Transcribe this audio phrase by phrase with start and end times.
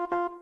[0.00, 0.37] you.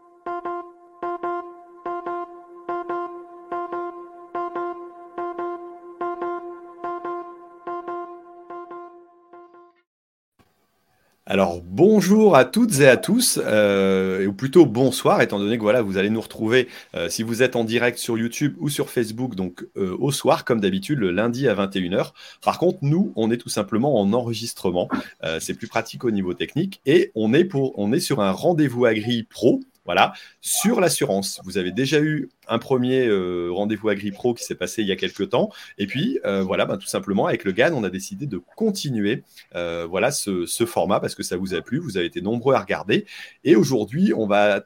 [11.29, 15.83] Alors bonjour à toutes et à tous, euh, ou plutôt bonsoir, étant donné que voilà,
[15.83, 19.35] vous allez nous retrouver euh, si vous êtes en direct sur YouTube ou sur Facebook,
[19.35, 22.13] donc euh, au soir, comme d'habitude, le lundi à 21h.
[22.45, 24.89] Par contre, nous, on est tout simplement en enregistrement.
[25.41, 28.85] c'est plus pratique au niveau technique et on est, pour, on est sur un rendez-vous
[28.85, 29.61] agri pro.
[29.87, 31.41] Voilà, sur l'assurance.
[31.45, 34.93] Vous avez déjà eu un premier euh, rendez-vous Agri Pro qui s'est passé il y
[34.93, 35.51] a quelques temps.
[35.79, 39.23] Et puis, euh, voilà, ben, tout simplement, avec le GAN, on a décidé de continuer
[39.55, 41.79] euh, voilà, ce, format parce que ça vous a plu.
[41.79, 43.07] Vous avez été nombreux à regarder.
[43.45, 44.65] Et aujourd'hui, on va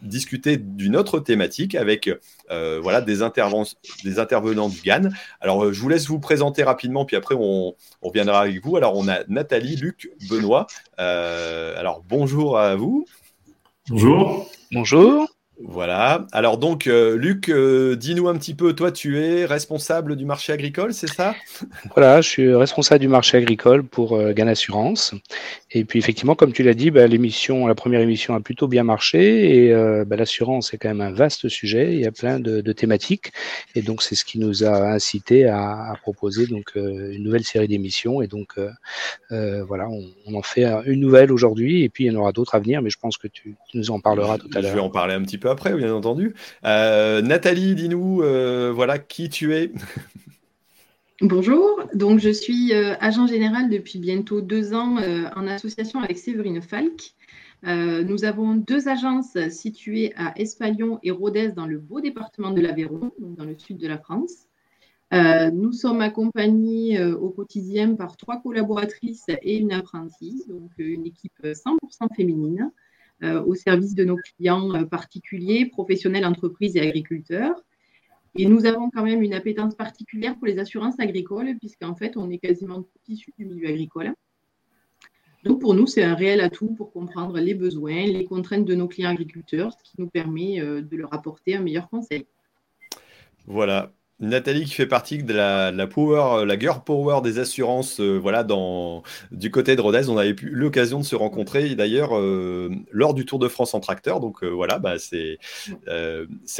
[0.00, 2.10] discuter d'une autre thématique avec
[2.48, 5.10] voilà, des, intervenants du GAN.
[5.42, 8.76] Alors, je vous laisse vous présenter rapidement, puis après, on, on reviendra avec vous.
[8.76, 10.66] Alors, on a Nathalie, Luc, Benoît.
[10.96, 13.04] alors, bonjour à vous.
[13.88, 14.50] Bonjour.
[14.72, 15.33] Bonjour.
[15.62, 16.26] Voilà.
[16.32, 20.52] Alors donc, euh, Luc, euh, dis-nous un petit peu, toi, tu es responsable du marché
[20.52, 21.34] agricole, c'est ça?
[21.94, 25.14] Voilà, je suis responsable du marché agricole pour euh, Assurance.
[25.70, 28.82] Et puis effectivement, comme tu l'as dit, bah, l'émission, la première émission a plutôt bien
[28.82, 29.68] marché.
[29.68, 29.72] Et
[30.04, 31.94] bah, l'assurance est quand même un vaste sujet.
[31.94, 33.32] Il y a plein de, thématiques.
[33.74, 38.20] Et donc, c'est ce qui nous a incité à, proposer donc une nouvelle série d'émissions.
[38.20, 38.58] Et donc,
[39.30, 41.84] voilà, on, en fait une nouvelle aujourd'hui.
[41.84, 42.82] Et puis, il y en aura d'autres à venir.
[42.82, 44.70] Mais je pense que tu, tu nous en parleras tout à l'heure.
[44.70, 46.34] Je vais en parler un petit peu après, bien entendu.
[46.64, 49.72] Euh, Nathalie, dis-nous, euh, voilà, qui tu es
[51.20, 54.96] Bonjour, donc je suis euh, agent général depuis bientôt deux ans
[55.36, 57.14] en association avec Séverine Falk.
[57.62, 63.12] nous avons deux agences situées à Espalion et Rodez dans le beau département de l'Aveyron,
[63.18, 64.48] dans le sud de la France.
[65.12, 72.14] nous sommes accompagnés au quotidien par trois collaboratrices et une apprentie, donc une équipe 100%
[72.14, 72.70] féminine.
[73.22, 77.54] Euh, au service de nos clients euh, particuliers, professionnels, entreprises et agriculteurs.
[78.34, 82.28] Et nous avons quand même une appétence particulière pour les assurances agricoles, puisqu'en fait, on
[82.28, 84.12] est quasiment tout issu du milieu agricole.
[85.44, 88.88] Donc, pour nous, c'est un réel atout pour comprendre les besoins, les contraintes de nos
[88.88, 92.26] clients agriculteurs, ce qui nous permet euh, de leur apporter un meilleur conseil.
[93.46, 98.44] Voilà, Nathalie qui fait partie de la, power, la girl power des assurances, euh, voilà,
[98.44, 99.02] dans,
[99.32, 100.08] du côté de Rodez.
[100.08, 103.80] On avait eu l'occasion de se rencontrer d'ailleurs euh, lors du Tour de France en
[103.80, 104.20] tracteur.
[104.20, 105.38] Donc euh, voilà, bah, c'est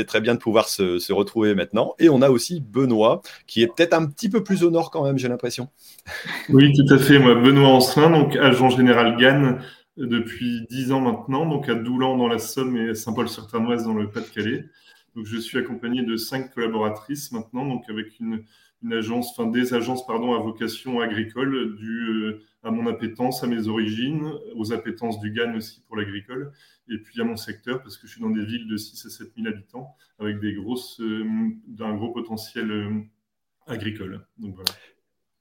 [0.06, 1.94] très bien de pouvoir se, retrouver maintenant.
[2.00, 5.04] Et on a aussi Benoît qui est peut-être un petit peu plus au nord quand
[5.04, 5.68] même, j'ai l'impression.
[6.48, 7.20] Oui, tout à fait.
[7.20, 9.58] Moi, Benoît Ancelin, donc agent général GAN
[9.96, 14.10] depuis 10 ans maintenant, donc à Doulan dans la Somme et à Saint-Paul-sur-Ternoise dans le
[14.10, 14.64] Pas-de-Calais.
[15.14, 18.44] Donc, je suis accompagné de cinq collaboratrices maintenant, donc avec une,
[18.90, 24.30] agence, enfin des agences pardon, à vocation agricole, euh, à mon appétence, à mes origines,
[24.54, 26.52] aux appétences du GAN aussi pour l'agricole,
[26.88, 29.10] et puis à mon secteur, parce que je suis dans des villes de 6 à
[29.10, 31.24] 7 000 habitants, avec des grosses, euh,
[31.66, 33.00] d'un gros potentiel euh,
[33.66, 34.26] agricole.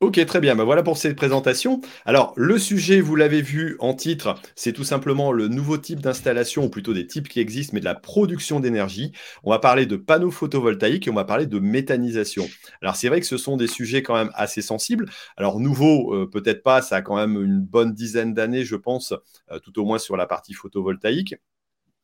[0.03, 0.53] Ok, très bien.
[0.53, 1.79] Ben voilà pour cette présentation.
[2.03, 6.65] Alors, le sujet, vous l'avez vu en titre, c'est tout simplement le nouveau type d'installation,
[6.65, 9.13] ou plutôt des types qui existent, mais de la production d'énergie.
[9.45, 12.49] On va parler de panneaux photovoltaïques et on va parler de méthanisation.
[12.81, 15.05] Alors, c'est vrai que ce sont des sujets quand même assez sensibles.
[15.37, 19.13] Alors, nouveau, euh, peut-être pas, ça a quand même une bonne dizaine d'années, je pense,
[19.53, 21.35] euh, tout au moins sur la partie photovoltaïque.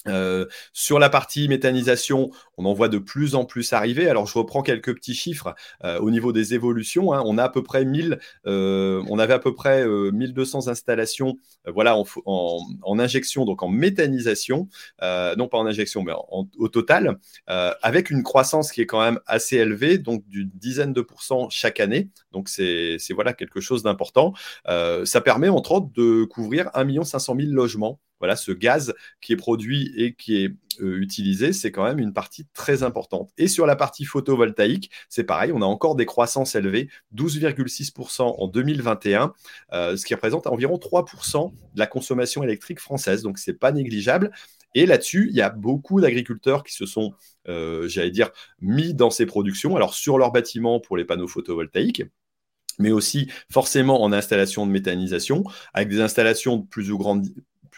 [0.08, 4.10] Euh, sur la partie méthanisation, on en voit de plus en plus arriver.
[4.10, 7.14] Alors, je reprends quelques petits chiffres euh, au niveau des évolutions.
[7.14, 7.22] Hein.
[7.26, 11.36] On a à peu près 1000, euh, on avait à peu près 1200 installations,
[11.68, 14.68] voilà, en, injection, donc en méthanisation,
[15.02, 17.18] non pas en injection, mais au total,
[17.48, 21.80] avec une croissance qui est quand même assez élevée, donc d'une dizaine de pourcents chaque
[21.80, 22.10] année.
[22.31, 24.34] Donc, c'est voilà quelque chose d'important.
[24.66, 29.38] ça permet entre autres de couvrir 1 500 000 logements voilà, ce gaz qui est
[29.38, 33.31] produit et qui est euh, utilisé, c'est quand même une partie très importante.
[33.38, 38.47] Et sur la partie photovoltaïque, c'est pareil, on a encore des croissances élevées, 12,6% en
[38.47, 39.34] 2021,
[39.74, 43.24] euh, ce qui représente environ 3% de la consommation électrique française.
[43.24, 44.31] Donc, ce n'est pas négligeable.
[44.75, 47.13] Et là-dessus, il y a beaucoup d'agriculteurs qui se sont,
[47.48, 48.30] euh, j'allais dire,
[48.62, 52.04] mis dans ces productions, alors sur leurs bâtiments pour les panneaux photovoltaïques,
[52.77, 55.44] mais aussi forcément en installation de méthanisation,
[55.74, 57.27] avec des installations de plus ou, grande,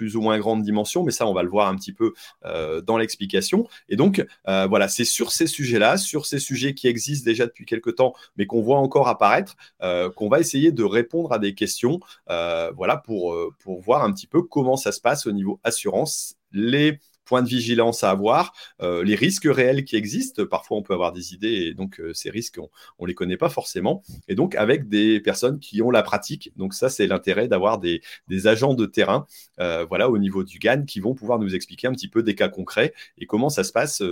[0.01, 2.13] plus ou moins grande dimension, mais ça, on va le voir un petit peu
[2.43, 3.67] euh, dans l'explication.
[3.87, 7.67] Et donc, euh, voilà, c'est sur ces sujets-là, sur ces sujets qui existent déjà depuis
[7.67, 11.53] quelques temps, mais qu'on voit encore apparaître, euh, qu'on va essayer de répondre à des
[11.53, 16.35] questions, voilà, pour, pour voir un petit peu comment ça se passe au niveau assurance,
[16.51, 20.45] les points de vigilance à avoir, les risques réels qui existent.
[20.45, 22.59] Parfois, on peut avoir des idées et donc ces risques,
[22.99, 24.03] on ne les connaît pas forcément.
[24.27, 26.51] Et donc, avec des personnes qui ont la pratique.
[26.55, 28.01] Donc, ça, c'est l'intérêt d'avoir des,
[28.45, 29.25] agents de terrain,
[29.57, 32.49] voilà, au niveau du GAN, qui vont pouvoir nous expliquer un petit peu des cas
[32.49, 34.03] concrets et comment ça se passe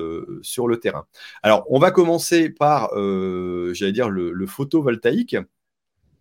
[0.41, 1.05] sur le terrain.
[1.43, 5.35] Alors, on va commencer par, j'allais dire, le photovoltaïque.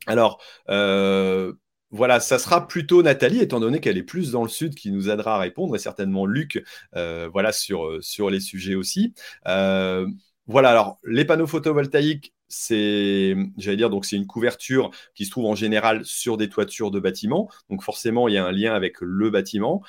[0.09, 1.53] Alors, euh,
[1.91, 5.09] voilà, ça sera plutôt Nathalie, étant donné qu'elle est plus dans le sud, qui nous
[5.09, 6.63] aidera à répondre, et certainement Luc,
[6.97, 9.15] euh, voilà, sur, sur les sujets aussi.
[9.47, 10.07] Euh,
[10.47, 15.47] voilà, alors, les panneaux photovoltaïques, c'est, j'allais dire, donc c'est une couverture qui se trouve
[15.47, 17.51] en général sur des toitures de bâtiments.
[17.69, 19.83] Donc forcément, il y a un lien avec le bâtiment.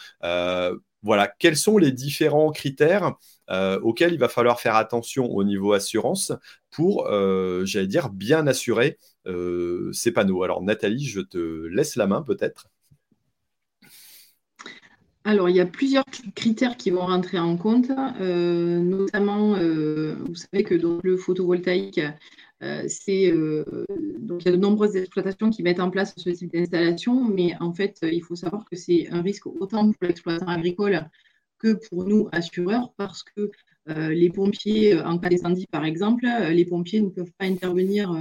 [1.01, 3.13] voilà, quels sont les différents critères
[3.81, 6.33] auxquels il va falloir faire attention au niveau assurance
[6.71, 7.07] pour,
[7.65, 9.18] j'allais dire, bien assurer euh,
[9.93, 10.43] ces panneaux.
[10.43, 12.69] Alors Nathalie, je te laisse la main peut-être.
[15.25, 20.35] Alors, il y a plusieurs critères qui vont rentrer en compte, euh, notamment, euh, vous
[20.35, 22.01] savez que le photovoltaïque,
[22.87, 23.31] c'est
[24.19, 27.53] donc il y a de nombreuses exploitations qui mettent en place ce type d'installation, mais
[27.59, 31.07] en fait, il faut savoir que c'est un risque autant pour l'exploitant agricole
[31.57, 33.51] que pour nous assureurs, parce que
[33.87, 38.13] les pompiers, en cas d'incendie par exemple, les pompiers ne peuvent pas intervenir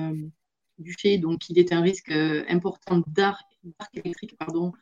[0.78, 3.44] du fait donc qu'il est un risque euh, important d'arc
[3.94, 4.72] électrique, pardon,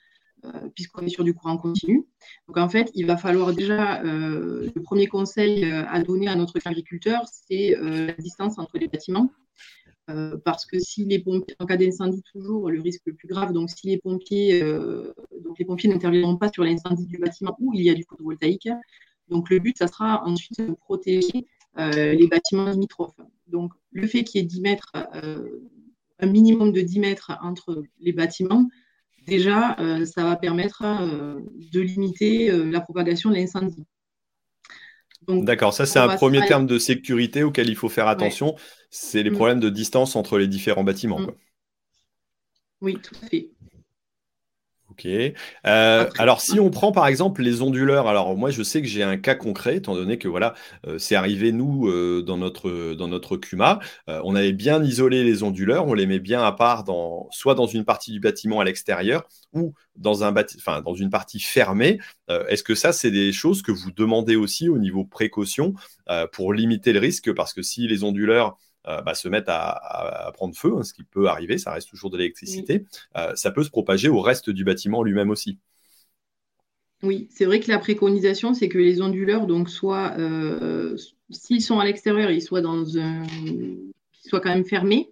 [0.45, 2.07] euh, puisqu'on est sur du courant continu.
[2.47, 6.59] Donc en fait, il va falloir déjà, euh, le premier conseil à donner à notre
[6.65, 9.31] agriculteur, c'est la distance entre les bâtiments.
[10.45, 13.71] parce que si les pompiers, en cas d'incendie toujours, le risque le plus grave, donc
[13.71, 17.91] si les pompiers, donc les pompiers n'interviendront pas sur l'incendie du bâtiment où il y
[17.91, 18.69] a du photovoltaïque,
[19.29, 21.47] donc le but, ça sera ensuite de protéger
[21.77, 23.21] les bâtiments limitrophes.
[23.49, 24.93] Donc le fait qu'il y ait 10 mètres
[26.19, 28.69] un minimum de 10 mètres entre les bâtiments,
[29.27, 31.41] déjà, euh, ça va permettre euh,
[31.73, 33.85] de limiter euh, la propagation de l'incendie.
[35.29, 38.55] D'accord, ça c'est un premier terme de sécurité auquel il faut faire attention,
[38.91, 39.35] c'est les mm.
[39.35, 41.19] problèmes de distance entre les différents bâtiments.
[41.19, 41.33] Mm.
[42.83, 43.51] Oui, tout à fait.
[44.99, 45.07] Ok.
[45.67, 49.03] Euh, alors, si on prend par exemple les onduleurs, alors moi je sais que j'ai
[49.03, 50.55] un cas concret, étant donné que voilà,
[50.87, 55.43] euh, c'est arrivé nous euh, dans notre dans notre CUMA, on avait bien isolé les
[55.43, 58.65] onduleurs, on les met bien à part dans soit dans une partie du bâtiment à
[58.65, 61.99] l'extérieur ou dans un enfin dans une partie fermée.
[62.29, 65.75] Est-ce que ça c'est des choses que vous demandez aussi au niveau précaution
[66.33, 67.35] pour limiter le risque?
[67.35, 68.57] Parce que si les onduleurs
[68.89, 72.09] euh, bah, se mettent à, prendre feu, hein, ce qui peut arriver, ça reste toujours
[72.11, 72.85] de l'électricité,
[73.17, 75.59] euh, ça peut se propager au reste du bâtiment lui-même aussi.
[77.03, 80.97] Oui, c'est vrai que la préconisation, c'est que les onduleurs, donc soit euh,
[81.31, 83.25] s'ils sont à l'extérieur, ils soient dans un,
[84.23, 85.11] soient quand même fermés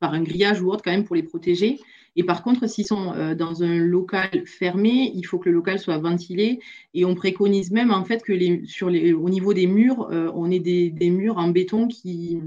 [0.00, 1.80] par un grillage ou autre quand même pour les protéger.
[2.16, 5.98] Et par contre, s'ils sont dans un local fermé, il faut que le local soit
[5.98, 6.60] ventilé.
[6.92, 10.48] Et on préconise même en fait que les, sur les, au niveau des murs, on
[10.52, 12.38] ait des, des, murs en béton qui,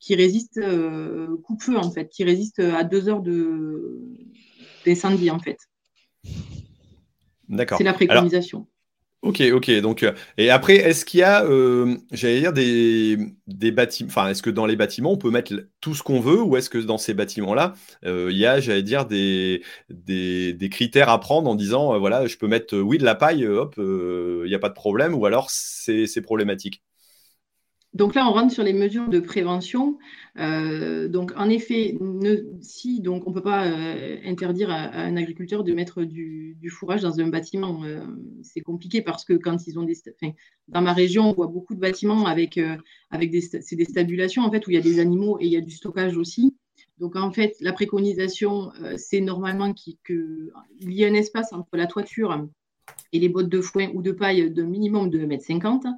[0.00, 4.00] qui résiste euh, coupe-feu en fait, qui résiste à deux heures de
[4.84, 5.58] d'incendie en fait.
[7.48, 7.76] D'accord.
[7.78, 8.66] C'est la préconisation.
[9.22, 9.70] ok, ok.
[9.80, 14.28] Donc, euh, et après, est-ce qu'il y a, euh, j'allais dire, des, des bâtiments, enfin,
[14.28, 16.78] est-ce que dans les bâtiments, on peut mettre tout ce qu'on veut ou est-ce que
[16.78, 17.74] dans ces bâtiments-là,
[18.04, 22.38] il y a, j'allais dire, des, des, des, critères à prendre en disant, voilà, je
[22.38, 25.50] peux mettre, oui, de la paille, hop, il n'y a pas de problème ou alors
[25.50, 26.82] c'est problématique?
[27.92, 29.98] Donc là, on rentre sur les mesures de prévention.
[30.38, 31.98] Euh, donc en effet,
[32.60, 37.02] si donc on ne peut pas euh, interdire à, un agriculteur de mettre du, fourrage
[37.02, 38.00] dans un bâtiment, euh,
[38.42, 39.96] c'est compliqué parce que quand ils ont des,
[40.68, 42.60] dans ma région, on voit beaucoup de bâtiments avec
[43.10, 43.42] avec des,
[43.72, 45.72] des stabulations en fait où il y a des animaux et il y a du
[45.72, 46.56] stockage aussi.
[46.98, 49.96] Donc en fait, la préconisation, c'est normalement qu'il
[50.82, 52.46] y ait un espace entre la toiture
[53.12, 55.94] et les bottes de foin ou de paille d'un minimum de 1,50 m.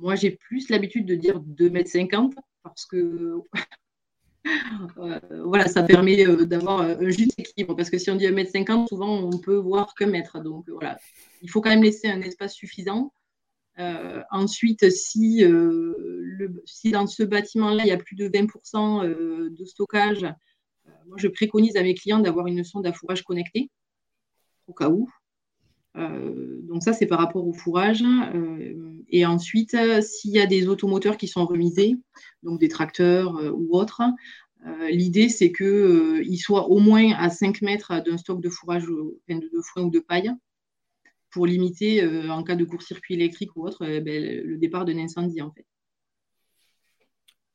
[0.00, 2.30] Moi, j'ai plus l'habitude de dire 2,50 m
[2.62, 3.42] parce que
[4.96, 7.76] euh, voilà, ça permet euh, d'avoir un juste équilibre.
[7.76, 10.40] Parce que si on dit 1,50 m, souvent, on peut voir que mètre.
[10.40, 10.98] Donc voilà,
[11.42, 13.12] il faut quand même laisser un espace suffisant.
[13.78, 15.44] Euh, ensuite, si,
[16.64, 20.26] si dans ce bâtiment-là, il y a plus de 20% de stockage,
[21.06, 23.70] moi, je préconise à mes clients d'avoir une sonde à fourrage connectée,
[24.66, 25.08] au cas où.
[25.96, 28.02] Euh, donc ça, c'est par rapport au fourrage.
[28.02, 28.74] Euh,
[29.08, 31.96] et ensuite, s'il y a des automoteurs qui sont remisés,
[32.42, 34.02] donc des tracteurs euh, ou autres,
[34.90, 39.84] l'idée, c'est qu'ils soient au moins à 5 mètres d'un stock de fourrage de foin
[39.84, 40.30] ou de paille
[41.30, 45.50] pour limiter, en cas de court-circuit électrique ou autre, ben, le départ d'un incendie, en
[45.50, 45.64] fait.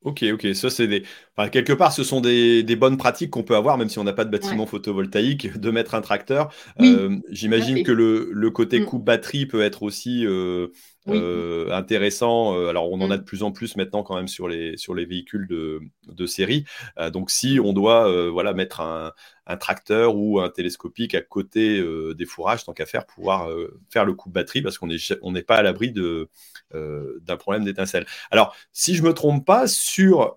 [0.06, 1.02] Ok, ok, ça c'est des.
[1.50, 4.24] quelque part, ce sont des, bonnes pratiques qu'on peut avoir, même si on n'a pas
[4.24, 6.54] de bâtiment photovoltaïque, de mettre un tracteur.
[6.80, 8.84] Euh, j'imagine que le, côté mm.
[8.84, 10.68] coupe batterie peut être aussi, euh,
[11.08, 12.68] intéressant.
[12.68, 13.20] alors, on en a mm.
[13.20, 16.64] de plus en plus maintenant quand même sur les, sur les véhicules de, de série.
[17.12, 19.12] donc, si on doit voilà, mettre un,
[19.46, 23.78] un tracteur ou un télescopique à côté euh, des fourrages, tant qu'à faire, pouvoir euh,
[23.88, 26.28] faire le coup de batterie parce qu'on n'est on n'est pas à l'abri de,
[26.74, 28.06] euh, d'un problème d'étincelle.
[28.30, 30.36] Alors, si je me trompe pas, sur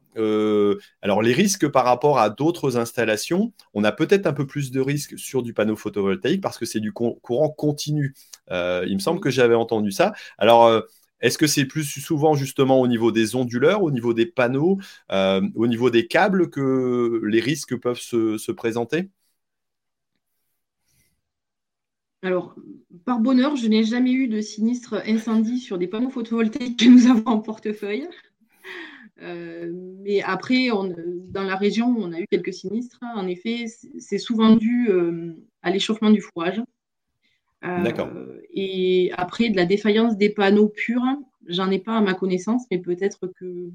[1.02, 4.82] alors les risques par rapport à d'autres installations, on a peut-être un peu plus de
[4.82, 8.14] risques sur du panneau photovoltaïque parce que c'est du courant continu.
[8.52, 10.14] Il me semble que j'avais entendu ça.
[10.38, 10.84] Alors,
[11.22, 14.78] est-ce que c'est plus souvent justement au niveau des onduleurs, au niveau des panneaux,
[15.12, 19.10] euh, au niveau des câbles que les risques peuvent se, présenter?
[22.22, 22.56] Alors,
[23.06, 27.08] par bonheur, je n'ai jamais eu de sinistre incendie sur des panneaux photovoltaïques que nous
[27.08, 28.08] avons en portefeuille.
[29.22, 33.00] Euh, mais après, dans la région, on a eu quelques sinistres.
[33.16, 33.66] En effet,
[34.00, 36.62] c'est souvent dû euh, à l'échauffement du fourrage.
[37.66, 41.04] Euh, et après, de la défaillance des panneaux purs,
[41.48, 43.70] j'en ai pas à ma connaissance, mais peut-être que,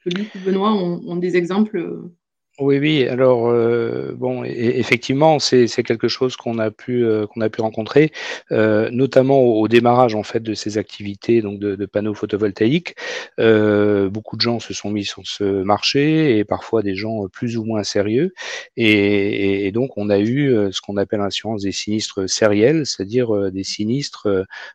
[0.00, 2.14] que Luc ou Benoît ont des exemples euh,
[2.60, 3.08] oui, oui.
[3.08, 8.12] Alors, euh, bon, effectivement, c'est quelque chose qu'on a pu euh, qu'on a pu rencontrer,
[8.52, 12.96] euh, notamment au, démarrage en fait de ces activités donc de, panneaux photovoltaïques.
[13.38, 17.64] beaucoup de gens se sont mis sur ce marché et parfois des gens plus ou
[17.64, 18.34] moins sérieux.
[18.76, 24.28] Et, donc, on a eu ce qu'on appelle l'assurance des sinistres sériels, c'est-à-dire des sinistres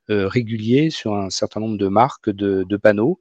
[0.10, 3.20] réguliers sur un certain nombre de marques de, panneaux.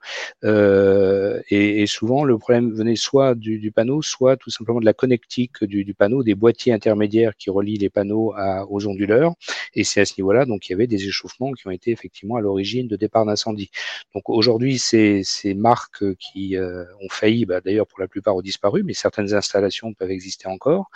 [1.51, 5.65] Et, souvent, le problème venait soit du, du panneau, soit tout simplement de la connectique
[5.65, 8.35] du, panneau, des boîtiers intermédiaires qui relient les panneaux
[8.69, 9.35] aux onduleurs.
[9.75, 12.37] Et c'est à ce niveau-là, donc, il y avait des échauffements qui ont été effectivement
[12.37, 13.71] à l'origine de départ d'incendie.
[14.15, 18.43] Donc aujourd'hui, ces, ces marques qui euh, ont failli, bah, d'ailleurs pour la plupart ont
[18.43, 20.91] disparu, mais certaines installations peuvent exister encore.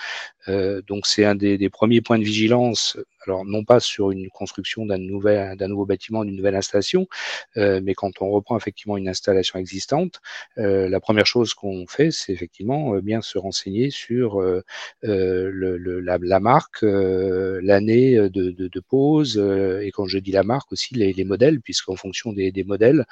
[0.49, 2.97] Euh, donc c'est un des, des, premiers points de vigilance
[3.29, 7.07] alors non pas sur une construction d'un nouvel, d'un nouveau bâtiment, d'une nouvelle installation,
[7.57, 10.21] euh, mais quand on reprend effectivement une installation existante,
[10.57, 14.41] la première chose qu'on fait, c'est effectivement euh, bien se renseigner sur
[15.03, 21.13] le, la, marque, l'année de, de, pose, et quand je dis la marque aussi, les,
[21.13, 23.05] les modèles, puisqu'en fonction des, des modèles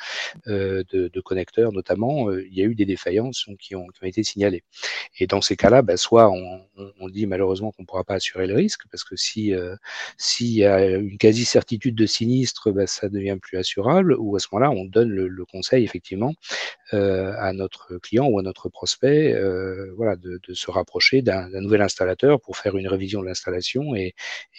[0.47, 4.23] de, de, connecteurs notamment, il y a eu des défaillances qui ont, qui ont été
[4.23, 4.64] signalées.
[5.19, 6.62] Et dans ces cas-là, bah, soit on,
[7.00, 9.55] on, dit malheureusement qu'on ne pourra pas assurer le risque, parce que si
[10.19, 14.49] s'il y a une quasi-certitude de sinistre, bah, ça devient plus assurable, ou à ce
[14.52, 16.35] moment-là, on donne le, conseil effectivement
[16.95, 21.83] euh, à notre client ou à notre prospect euh, voilà, de, se rapprocher d'un nouvel
[21.83, 24.14] installateur pour faire une révision de l'installation et,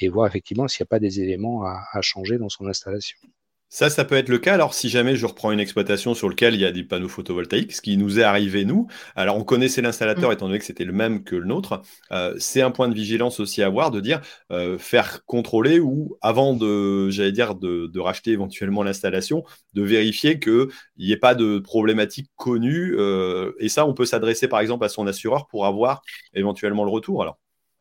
[0.10, 3.17] voir effectivement s'il n'y a pas des éléments à changer dans son installation.
[3.69, 4.53] Ça, ça peut être le cas.
[4.53, 7.74] Alors, si jamais je reprends une exploitation sur laquelle il y a des panneaux photovoltaïques,
[7.74, 10.33] ce qui nous est arrivé, nous, alors on connaissait l'installateur mmh.
[10.33, 11.81] étant donné que c'était le même que le nôtre,
[12.13, 14.21] euh, c'est un point de vigilance aussi à avoir, de dire
[14.51, 19.43] euh, faire contrôler ou avant de, j'allais dire, de, racheter éventuellement l'installation,
[19.74, 22.95] de vérifier qu'il n'y ait pas de problématique connue.
[22.97, 26.01] Euh, et ça, on peut s'adresser par exemple à son assureur pour avoir
[26.33, 27.21] éventuellement le retour.
[27.21, 27.38] Alors.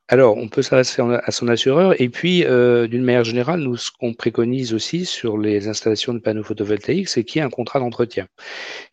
[0.08, 2.00] Alors, on peut s'adresser à son assureur.
[2.00, 6.20] Et puis, euh, d'une manière générale, nous, ce qu'on préconise aussi sur les installations de
[6.20, 8.28] panneaux photovoltaïques, c'est qu'il y ait un contrat d'entretien.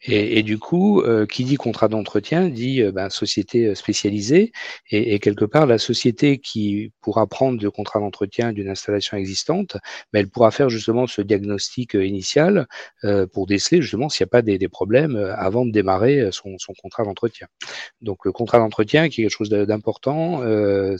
[0.01, 4.53] Et, du coup, euh, qui dit contrat d'entretien dit euh, ben, société spécialisée.
[4.89, 9.77] Et, quelque part, la société qui pourra prendre le contrat d'entretien d'une installation existante,
[10.13, 12.65] ben, elle pourra faire justement ce diagnostic initial
[13.33, 17.03] pour déceler justement s'il n'y a pas des, problèmes avant de démarrer son, son contrat
[17.03, 17.47] d'entretien.
[18.01, 20.41] Donc, le contrat d'entretien, qui est quelque chose d'important,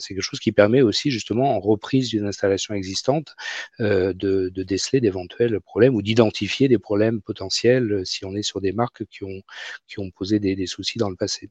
[0.04, 3.34] c'est quelque chose qui permet aussi justement en reprise d'une installation existante
[3.80, 8.60] euh, de, déceler d'éventuels problèmes ou d'identifier des problèmes potentiels euh, si on est sur
[8.60, 11.50] des marques qui ont, posé des soucis dans le passé.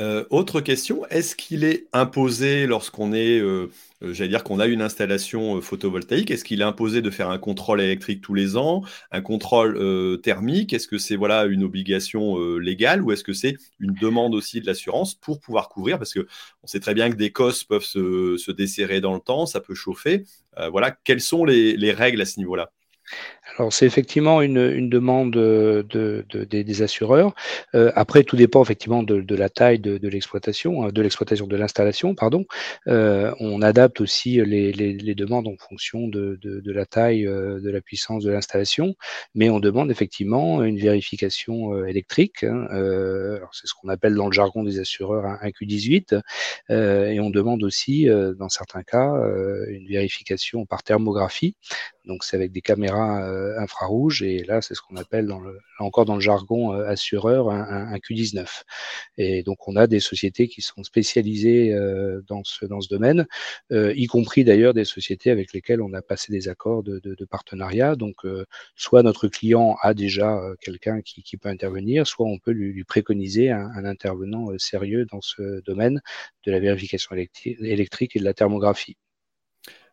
[0.00, 3.70] Euh, autre question, est-ce qu'il est imposé lorsqu'on est, euh,
[4.02, 7.38] euh, j'allais dire qu'on a une installation photovoltaïque, est-ce qu'il est imposé de faire un
[7.38, 8.82] contrôle électrique tous les ans,
[9.12, 10.72] un contrôle thermique?
[10.72, 14.66] Est-ce que c'est voilà une obligation légale ou est-ce que c'est une demande aussi de
[14.66, 15.98] l'assurance pour pouvoir couvrir?
[15.98, 16.26] Parce que
[16.64, 19.74] on sait très bien que des cosses peuvent se, desserrer dans le temps, ça peut
[19.74, 20.24] chauffer.
[20.70, 22.70] voilà, quelles sont les règles à ce niveau-là?
[23.56, 27.34] Alors c'est effectivement une, une demande de, de, des assureurs.
[27.74, 32.14] Euh, après, tout dépend effectivement de, la taille de, l'exploitation, hein, de l'exploitation de l'installation,
[32.14, 32.44] pardon.
[32.88, 37.70] Euh, on adapte aussi les, les, les, demandes en fonction de, la taille, euh, de
[37.70, 38.94] la puissance de l'installation,
[39.34, 42.44] mais on demande effectivement une vérification euh, électrique.
[42.44, 46.20] Hein, euh, c'est ce qu'on appelle dans le jargon des assureurs un, Q18,
[46.70, 48.06] et on demande aussi,
[48.38, 49.12] dans certains cas,
[49.68, 51.54] une vérification par thermographie.
[52.06, 53.24] Donc c'est avec des caméras
[53.58, 54.22] infrarouge.
[54.22, 57.96] Et là, c'est ce qu'on appelle, dans le, encore dans le jargon assureur, un, un,
[57.96, 58.62] Q19.
[59.18, 61.76] Et donc, on a des sociétés qui sont spécialisées
[62.26, 63.26] dans, ce, dans ce domaine,
[63.70, 67.96] y compris d'ailleurs des sociétés avec lesquelles on a passé des accords de, partenariat.
[67.96, 68.16] Donc,
[68.76, 73.84] soit notre client a déjà quelqu'un qui, peut intervenir, soit on peut lui, préconiser un,
[73.84, 76.00] intervenant sérieux dans ce domaine
[76.46, 78.96] de la vérification électrique et de la thermographie.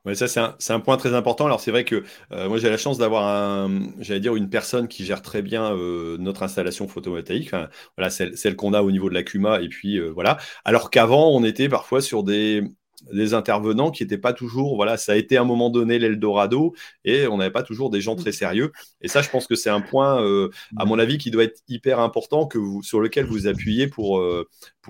[0.05, 1.46] Ouais, ça c'est un, un, point très important.
[1.46, 4.88] Alors c'est vrai que euh, moi j'ai la chance d'avoir un, j'allais dire une personne
[4.88, 7.51] qui gère très bien euh, notre installation photovoltaïque.
[7.98, 10.38] Voilà, celle, celle qu'on a au niveau de la CUMA et puis euh, voilà.
[10.65, 12.63] Alors qu'avant on était parfois sur des
[13.12, 16.74] des intervenants qui n'étaient pas toujours, voilà, ça a été à un moment donné l'Eldorado
[17.03, 18.72] et on n'avait pas toujours des gens très sérieux.
[19.01, 21.62] Et ça, je pense que c'est un point, euh, à mon avis, qui doit être
[21.67, 24.48] hyper important, que vous, sur lequel vous appuyez pour, euh,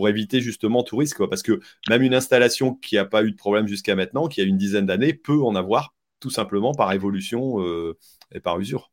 [0.07, 1.23] éviter justement tout risque.
[1.27, 4.43] Parce que même une installation qui n'a pas eu de problème jusqu'à maintenant, qui a
[4.43, 7.97] une dizaine d'années, peut en avoir tout simplement par évolution euh,
[8.33, 8.91] et par usure.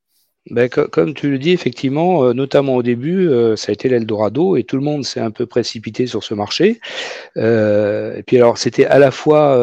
[0.50, 4.56] Ben, comme tu le dis, effectivement, euh, notamment au début, euh, ça a été l'Eldorado
[4.56, 6.80] et tout le monde s'est un peu précipité sur ce marché.
[7.36, 9.56] Euh, et puis alors, c'était à la fois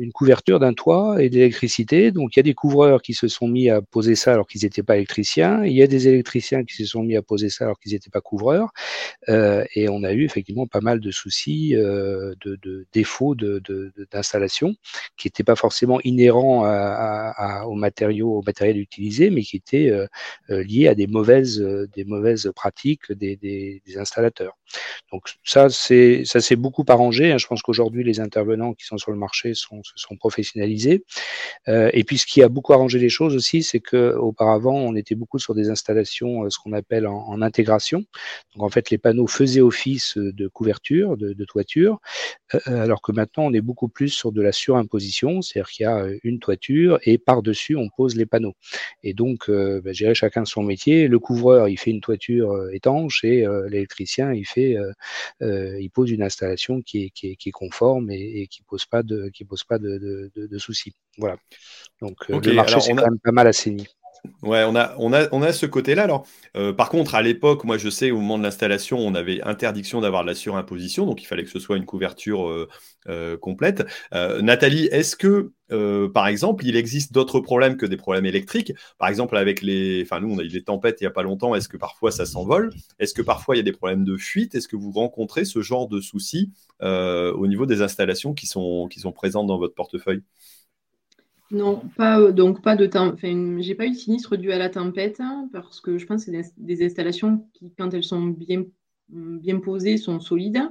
[0.00, 2.10] une couverture d'un toit et d'électricité.
[2.10, 4.62] Donc, il y a des couvreurs qui se sont mis à poser ça alors qu'ils
[4.62, 5.64] n'étaient pas électriciens.
[5.64, 8.10] Il y a des électriciens qui se sont mis à poser ça alors qu'ils n'étaient
[8.10, 8.70] pas couvreurs.
[9.28, 14.76] et on a eu effectivement pas mal de soucis, de, de, défauts d'installation de,
[15.16, 19.69] qui n'étaient pas forcément inhérents à, à, aux matériaux, au matériel utilisé, mais qui étaient
[19.74, 20.06] euh,
[20.50, 24.56] euh, liées à des mauvaises, euh, des mauvaises pratiques des, des, installateurs.
[25.10, 27.32] Donc ça, c'est ça s'est beaucoup arrangé.
[27.32, 27.38] Hein.
[27.38, 31.04] Je pense qu'aujourd'hui, les intervenants qui sont sur le marché sont, se sont professionnalisés.
[31.66, 35.14] Et puis, ce qui a beaucoup arrangé les choses aussi, c'est que auparavant, on était
[35.14, 38.04] beaucoup sur des installations, ce qu'on appelle en, intégration.
[38.54, 42.00] Donc, en fait, les panneaux faisaient office de couverture, de, toiture,
[42.66, 46.06] alors que maintenant, on est beaucoup plus sur de la surimposition, c'est-à-dire qu'il y a
[46.22, 48.54] une toiture et par-dessus, on pose les panneaux.
[49.02, 51.08] Et donc, euh, bah, chacun son métier.
[51.08, 54.76] Le couvreur, il fait une toiture euh, étanche et euh, l'électricien, il fait,
[55.40, 58.86] il pose une installation qui est, qui est, qui est conforme et, et, qui pose
[58.86, 60.94] pas de, qui pose pas de, de, de, de soucis.
[61.18, 61.36] Voilà.
[62.00, 63.86] Donc, okay, le marché, c'est quand même pas mal assaini.
[64.42, 66.04] Ouais, on a, ce côté-là.
[66.04, 69.42] Alors, euh, par contre, à l'époque, moi, je sais, au moment de l'installation, on avait
[69.42, 72.68] interdiction d'avoir de la surimposition, donc il fallait que ce soit une couverture euh,
[73.08, 73.84] euh, complète.
[74.12, 75.52] Nathalie, est-ce que,
[76.08, 78.72] par exemple, il existe d'autres problèmes que des problèmes électriques?
[78.98, 81.22] Par exemple, avec les, enfin, nous, on a eu des tempêtes il n'y a pas
[81.22, 81.54] longtemps.
[81.54, 82.72] Est-ce que parfois ça s'envole?
[82.98, 84.54] Est-ce que parfois il y a des problèmes de fuite?
[84.54, 89.46] Est-ce que vous rencontrez ce genre de soucis au niveau des installations qui sont présentes
[89.46, 90.22] dans votre portefeuille?
[91.50, 93.12] Non, pas euh, donc pas de temps.
[93.12, 96.24] Enfin, j'ai pas eu de sinistre dû à la tempête hein, parce que je pense
[96.24, 98.64] que c'est des, des, installations qui, quand elles sont bien,
[99.08, 100.62] bien posées, sont solides.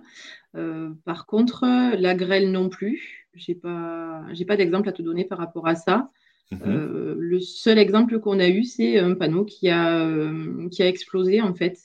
[0.55, 1.65] Euh, par contre,
[1.97, 3.27] la grêle non plus.
[3.35, 6.09] J'ai pas, j'ai pas d'exemple à te donner par rapport à ça.
[6.51, 6.57] Mmh.
[6.65, 10.87] Euh, le seul exemple qu'on a eu, c'est un panneau qui a, euh, qui a
[10.87, 11.77] explosé en fait.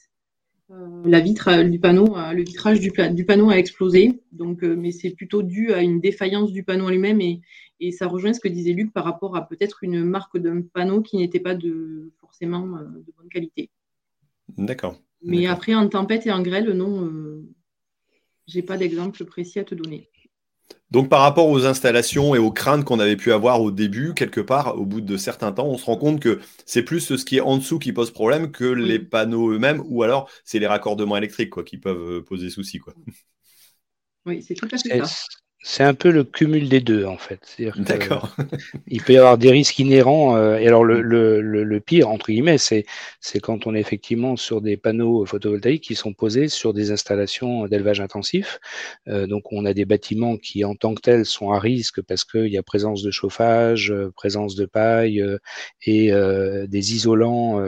[0.75, 4.23] Euh, la vitre du panneau, le vitrage du, du panneau a explosé.
[4.33, 7.41] Donc, mais c'est plutôt dû à une défaillance du panneau lui-même et
[7.81, 11.03] et ça rejoint ce que disait Luc par rapport à peut-être une marque d'un panneau
[11.03, 13.71] qui n'était pas de, forcément euh, de bonne qualité.
[14.57, 15.01] D'accord.
[15.23, 17.47] Mais après, en tempête et en grêle, non, euh,
[18.47, 20.09] j'ai pas d'exemple précis à te donner.
[20.91, 24.41] Donc par rapport aux installations et aux craintes qu'on avait pu avoir au début, quelque
[24.41, 27.39] part, au bout de certains temps, on se rend compte que c'est plus ce qui
[27.39, 28.87] est en dessous qui pose problème que oui.
[28.87, 32.79] les panneaux eux-mêmes, ou alors c'est les raccordements électriques quoi, qui peuvent poser souci.
[32.79, 32.95] Quoi.
[34.27, 35.27] Oui, c'est tout à fait ça.
[35.67, 37.57] C'est un peu le cumul des deux, en fait.
[37.79, 38.37] D'accord.
[38.87, 40.37] il peut y avoir des risques inhérents.
[40.37, 42.85] Euh, et alors, le, le, le, le, pire, entre guillemets, c'est,
[43.19, 47.67] c'est quand on est effectivement sur des panneaux photovoltaïques qui sont posés sur des installations
[47.67, 48.61] d'élevage intensif.
[49.09, 52.25] Euh, donc, on a des bâtiments qui, en tant que tels, sont à risque parce
[52.25, 55.39] qu'il y a présence de chauffage, euh, présence de paille euh,
[55.87, 56.11] et
[56.69, 57.65] des isolants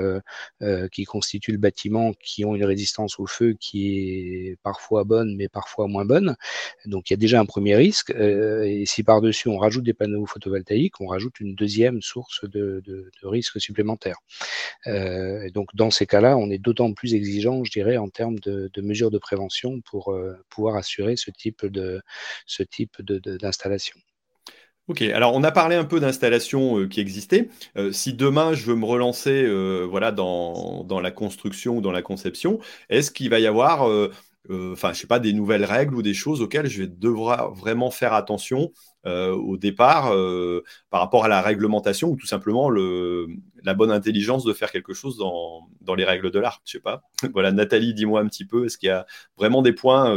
[0.93, 5.49] qui constituent le bâtiment qui ont une résistance au feu qui est parfois bonne, mais
[5.49, 6.37] parfois moins bonne.
[6.85, 9.95] Donc, il y a déjà un premier risque Euh, et si par-dessus on rajoute des
[9.95, 12.83] panneaux photovoltaïques, on rajoute une deuxième source de,
[13.23, 14.19] risque supplémentaire.
[14.87, 18.71] Euh, donc dans ces cas-là, on est d'autant plus exigeant, je dirais, en termes de,
[18.83, 22.01] mesures de prévention pour euh, pouvoir assurer ce type de
[22.47, 23.99] ce type d'installation.
[24.89, 27.49] Ok, alors on a parlé un peu d'installations qui existaient.
[27.91, 29.45] Si demain je veux me relancer
[29.85, 33.91] voilà, dans, dans, la construction ou dans la conception, est-ce qu'il va y avoir
[34.51, 37.91] enfin, je sais pas, des nouvelles règles ou des choses auxquelles je vais devoir vraiment
[37.91, 38.73] faire attention
[39.07, 43.29] euh, au départ euh, par rapport à la réglementation ou tout simplement le,
[43.63, 46.63] la bonne intelligence de faire quelque chose dans, les règles de l'art.
[47.33, 49.07] Voilà, Nathalie, dis-moi un petit peu, est-ce qu'il y a
[49.37, 50.15] vraiment des points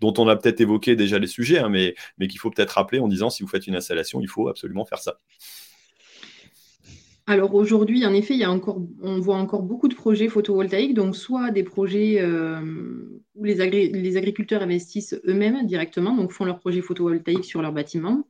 [0.00, 3.00] dont on a peut-être évoqué déjà les sujets, hein, mais, mais qu'il faut peut-être rappeler
[3.00, 5.18] en disant si vous faites une installation, il faut absolument faire ça.
[7.26, 11.16] Alors aujourd'hui, en effet, il y encore, on voit encore beaucoup de projets photovoltaïques, donc
[11.16, 12.60] soit des projets euh,
[13.34, 18.28] où les, agriculteurs investissent eux-mêmes directement, donc font leurs projets photovoltaïques sur leurs bâtiments,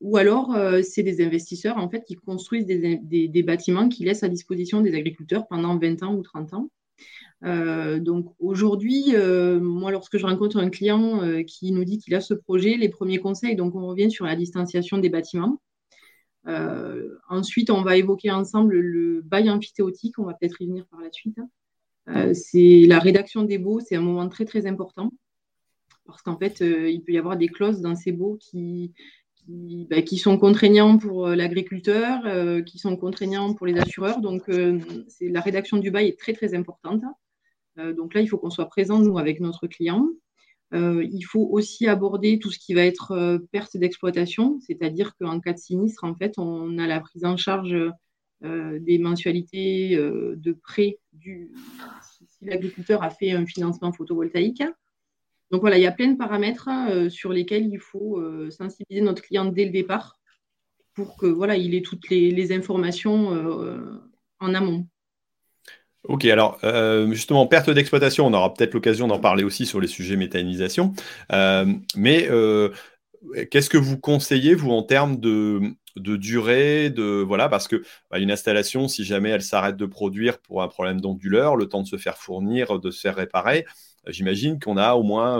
[0.00, 4.28] ou alors euh, c'est des investisseurs en fait qui construisent des, bâtiments qui laissent à
[4.28, 6.70] disposition des agriculteurs pendant 20 ans ou 30 ans.
[7.44, 9.14] Euh, donc aujourd'hui,
[9.60, 13.18] moi, lorsque je rencontre un client qui nous dit qu'il a ce projet, les premiers
[13.18, 15.60] conseils, donc on revient sur la distanciation des bâtiments.
[16.48, 20.18] Euh, ensuite, on va évoquer ensemble le bail amphithéotique.
[20.18, 21.38] On va peut-être y venir par la suite.
[22.08, 25.12] Euh, c'est la rédaction des baux, c'est un moment très très important
[26.04, 28.92] parce qu'en fait, euh, il peut y avoir des clauses dans ces baux qui,
[29.36, 34.20] qui, bah, sont contraignants pour l'agriculteur, qui sont contraignants pour les assureurs.
[34.20, 37.02] Donc, la rédaction du bail est très très importante.
[37.76, 40.08] donc là, il faut qu'on soit présent, nous, avec notre client.
[40.74, 45.38] Euh, il faut aussi aborder tout ce qui va être euh, perte d'exploitation, c'est-à-dire qu'en
[45.38, 47.76] cas de sinistre, en fait, on a la prise en charge
[48.44, 51.52] euh, des mensualités de prêt du,
[52.28, 54.62] si l'agriculteur a fait un financement photovoltaïque.
[55.50, 56.70] Donc voilà, il y a plein de paramètres
[57.10, 60.18] sur lesquels il faut sensibiliser notre client dès le départ
[60.94, 63.28] pour que voilà, il ait toutes les informations
[64.40, 64.86] en amont.
[66.08, 69.86] Ok, alors euh, justement, perte d'exploitation, on aura peut-être l'occasion d'en parler aussi sur les
[69.86, 70.94] sujets méthanisation.
[71.30, 72.70] Euh, mais euh,
[73.50, 78.32] qu'est-ce que vous conseillez, vous, en termes de, durée, de voilà, parce que bah, une
[78.32, 81.96] installation, si jamais elle s'arrête de produire pour un problème d'onduleur, le temps de se
[81.96, 83.64] faire fournir, de se faire réparer,
[84.08, 85.38] j'imagine qu'on a au moins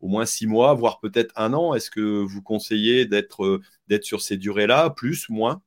[0.00, 1.74] au moins six mois, voire peut-être un an.
[1.74, 3.60] Est-ce que vous conseillez d'être
[4.02, 5.62] sur ces durées-là, plus, moins?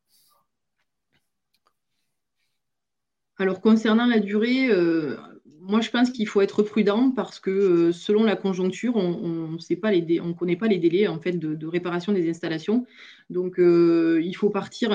[3.39, 5.15] Alors concernant la durée, euh,
[5.61, 10.33] moi je pense qu'il faut être prudent parce que euh, selon la conjoncture, on ne
[10.33, 12.85] connaît pas les délais en fait de, réparation des installations.
[13.29, 14.89] Donc euh, il faut partir,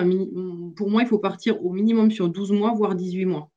[0.77, 3.51] pour moi, il faut partir au minimum sur 12 mois, voire 18 mois.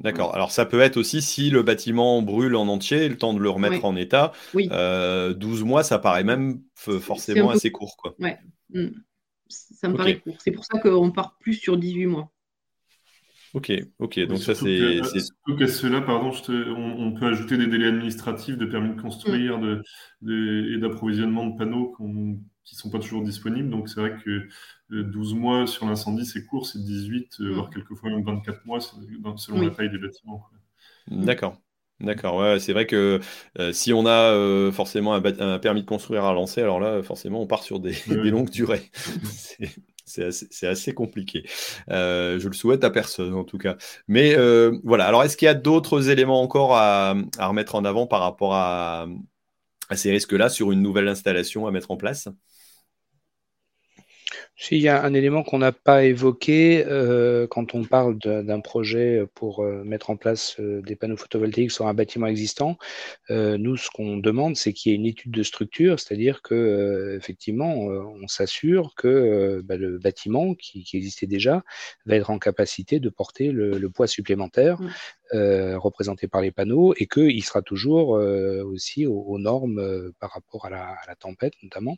[0.00, 0.34] D'accord.
[0.34, 3.50] Alors ça peut être aussi si le bâtiment brûle en entier, le temps de le
[3.50, 4.32] remettre en état.
[4.54, 4.68] Oui.
[4.68, 7.96] 12 mois, ça paraît même forcément assez court.
[7.96, 8.16] Quoi.
[8.18, 8.38] Ouais.
[8.70, 8.88] Mm.
[9.48, 10.36] Ça me paraît court.
[10.40, 12.32] C'est pour ça qu'on part plus sur 18 mois.
[13.54, 15.00] Ok, ok, donc ça c'est.
[15.02, 16.32] Surtout qu'à cela, pardon,
[16.76, 19.82] on, peut ajouter des délais administratifs de permis de construire mm.
[20.22, 23.70] de, et d'approvisionnement de panneaux qui ne sont pas toujours disponibles.
[23.70, 24.48] Donc c'est vrai que
[24.90, 27.52] 12 euh, mois sur l'incendie, c'est court, c'est 18, euh, mm.
[27.54, 30.44] voire quelquefois même 24 mois selon la taille des bâtiments.
[31.10, 31.56] D'accord.
[32.00, 33.18] D'accord, ouais, c'est vrai que
[33.58, 37.48] euh, si on a forcément un, permis de construire à lancer, alors là, forcément, on
[37.48, 38.88] part sur des, des longues durées.
[40.08, 41.44] C'est assez, compliqué.
[41.90, 43.76] Euh, je le souhaite à personne, en tout cas.
[44.08, 45.06] Mais euh, voilà.
[45.06, 49.06] Alors, est-ce qu'il y a d'autres éléments encore à, remettre en avant par rapport à
[49.94, 52.28] ces risques-là sur une nouvelle installation à mettre en place?
[54.60, 59.24] S'il y a un élément qu'on n'a pas évoqué euh, quand on parle d'un projet
[59.34, 62.76] pour euh, mettre en place euh, des panneaux photovoltaïques sur un bâtiment existant,
[63.30, 67.74] nous, ce qu'on demande, c'est qu'il y ait une étude de structure, c'est-à-dire que effectivement,
[67.76, 71.62] on s'assure que bah, le bâtiment qui, existait déjà
[72.06, 74.78] va être en capacité de porter le, poids supplémentaire
[75.32, 75.76] mmh.
[75.76, 80.88] représenté par les panneaux et qu'il sera toujours aussi aux, normes par rapport à la,
[80.88, 81.96] à la, tempête notamment.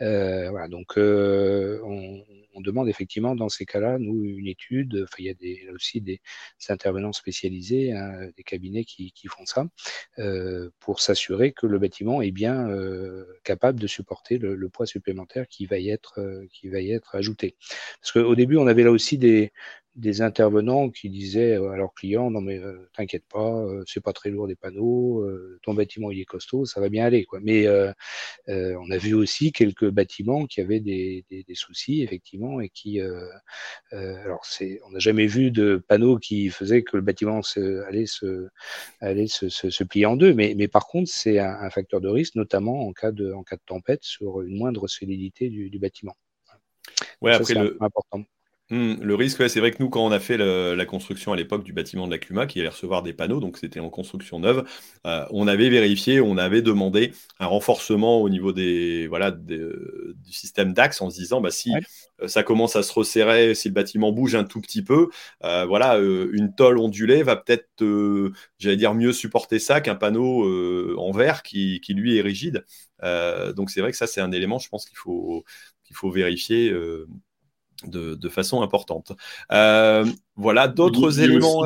[0.00, 2.22] voilà, donc on,
[2.62, 5.02] demande effectivement dans ces cas-là, nous, une étude.
[5.04, 6.20] Enfin, il y a des, aussi des,
[6.68, 9.66] intervenants spécialisés, hein, des cabinets qui, font ça,
[10.18, 15.46] euh, pour s'assurer que le bâtiment est bien euh, capable de supporter le, poids supplémentaire
[15.48, 17.56] qui va y être, euh, qui va y être ajouté.
[18.00, 19.52] Parce qu'au début, on avait là aussi des,
[19.94, 24.14] des intervenants qui disaient à leurs clients non mais euh, t'inquiète pas euh, c'est pas
[24.14, 27.40] très lourd des panneaux euh, ton bâtiment il est costaud ça va bien aller quoi.
[27.42, 27.66] Mais
[28.48, 33.00] on a vu aussi quelques bâtiments qui avaient des, des, des soucis effectivement et qui
[33.90, 38.06] alors c'est on n'a jamais vu de panneaux qui faisaient que le bâtiment se, allait
[38.06, 38.48] se
[39.00, 40.34] allait se, se, se plier en deux.
[40.34, 43.42] Mais mais par contre c'est un, un, facteur de risque notamment en cas de en
[43.42, 46.16] cas de tempête sur une moindre solidité du, du bâtiment.
[47.20, 48.24] Ouais après le important
[48.72, 51.62] Hmm, le risque, c'est vrai que nous, quand on a fait la construction à l'époque
[51.62, 54.64] du bâtiment de la CUMA, qui allait recevoir des panneaux, donc c'était en construction neuve,
[55.06, 59.68] euh, on avait vérifié, on avait demandé un renforcement au niveau des, voilà, du
[60.30, 61.70] système d'axe en se disant, bah, si
[62.22, 65.10] euh, ça commence à se resserrer, si le bâtiment bouge un tout petit peu,
[65.44, 67.68] euh, voilà, une tôle ondulée va peut-être,
[68.58, 72.64] j'allais dire, mieux supporter ça qu'un panneau en verre qui, qui, lui, est rigide.
[73.54, 75.44] donc c'est vrai que ça, c'est un élément, je pense qu'il faut,
[75.84, 76.72] qu'il faut vérifier
[77.86, 79.12] de, façon importante.
[79.50, 80.04] Euh,
[80.36, 81.60] voilà, d'autres éléments.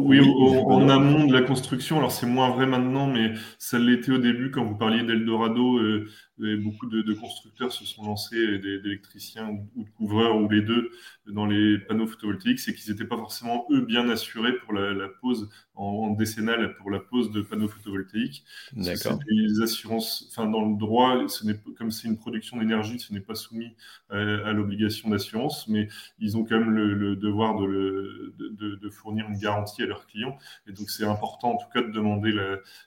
[0.00, 4.18] oui, en, amont de la construction, alors c'est moins vrai maintenant, mais ça l'était au
[4.18, 5.78] début quand vous parliez d'Eldorado.
[5.78, 6.08] Euh,
[6.56, 10.90] beaucoup de, constructeurs se sont lancés, d'électriciens ou, de couvreurs ou les deux,
[11.26, 15.48] dans les panneaux photovoltaïques, c'est qu'ils n'étaient pas forcément eux bien assurés pour la, pose
[15.74, 18.44] en, décennale pour la pose de panneaux photovoltaïques.
[18.72, 19.18] D'accord.
[19.28, 23.20] Les assurances, enfin dans le droit, ce n'est comme c'est une production d'énergie, ce n'est
[23.20, 23.76] pas soumis
[24.10, 25.88] à, l'obligation d'assurance, mais
[26.18, 30.36] ils ont quand même le, devoir de, de, fournir une garantie à leurs clients.
[30.66, 32.32] Et donc c'est important en tout cas de demander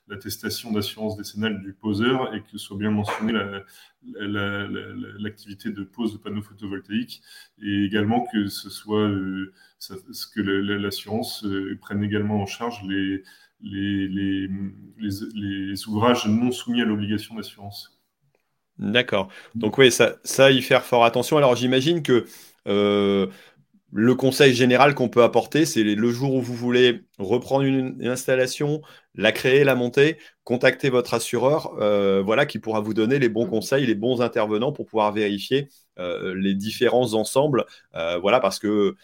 [0.07, 3.33] l'attestation d'assurance décennale du poseur et que soit bien mentionné
[4.03, 7.21] l'activité de pose de panneaux photovoltaïques
[7.61, 9.53] et également que ce soit euh,
[10.33, 13.23] que l'assurance euh, prenne également en charge les,
[13.61, 14.47] les,
[14.97, 17.99] les, ouvrages non soumis à l'obligation d'assurance.
[18.77, 19.29] D'accord.
[19.55, 21.37] Donc oui, ça, ça, y faire fort attention.
[21.37, 22.25] Alors j'imagine que
[22.67, 23.27] euh,
[23.97, 28.81] le conseil général qu'on peut apporter, c'est le jour où vous voulez reprendre une, installation,
[29.15, 33.47] la créer, la monter, contacter votre assureur, euh, voilà, qui pourra vous donner les bons
[33.47, 37.63] conseils, les bons intervenants pour pouvoir vérifier euh, les différents ensembles,
[37.95, 38.97] euh, voilà, parce que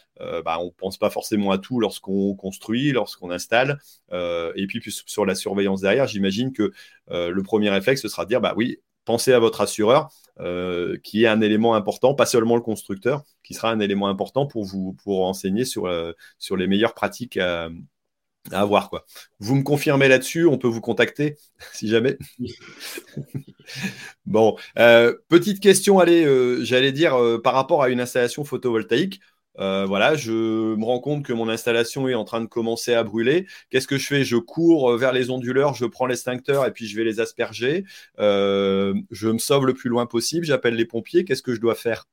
[0.45, 3.79] bah, on pense pas forcément à tout lorsqu'on construit, lorsqu'on installe,
[4.11, 6.73] et puis, puis sur la surveillance derrière, j'imagine que
[7.09, 8.77] le premier réflexe ce sera de dire, bah oui,
[9.11, 13.53] pensez à votre assureur, euh, qui est un élément important, pas seulement le constructeur, qui
[13.53, 17.67] sera un élément important pour vous pour enseigner sur, euh, sur les meilleures pratiques à,
[18.53, 18.89] avoir.
[18.89, 19.05] Quoi.
[19.39, 21.35] Vous me confirmez là-dessus, on peut vous contacter
[21.73, 22.17] si jamais.
[24.25, 26.25] bon, euh, petite question, allez,
[26.63, 29.19] j'allais dire par rapport à une installation photovoltaïque.
[29.59, 33.03] Euh, voilà, je me rends compte que mon installation est en train de commencer à
[33.03, 33.47] brûler.
[33.69, 34.23] Qu'est-ce que je fais?
[34.23, 37.85] Je cours vers les onduleurs, je prends l'extincteur et puis je vais les asperger.
[38.19, 41.25] Euh, je me sauve le plus loin possible, j'appelle les pompiers.
[41.25, 42.05] Qu'est-ce que je dois faire?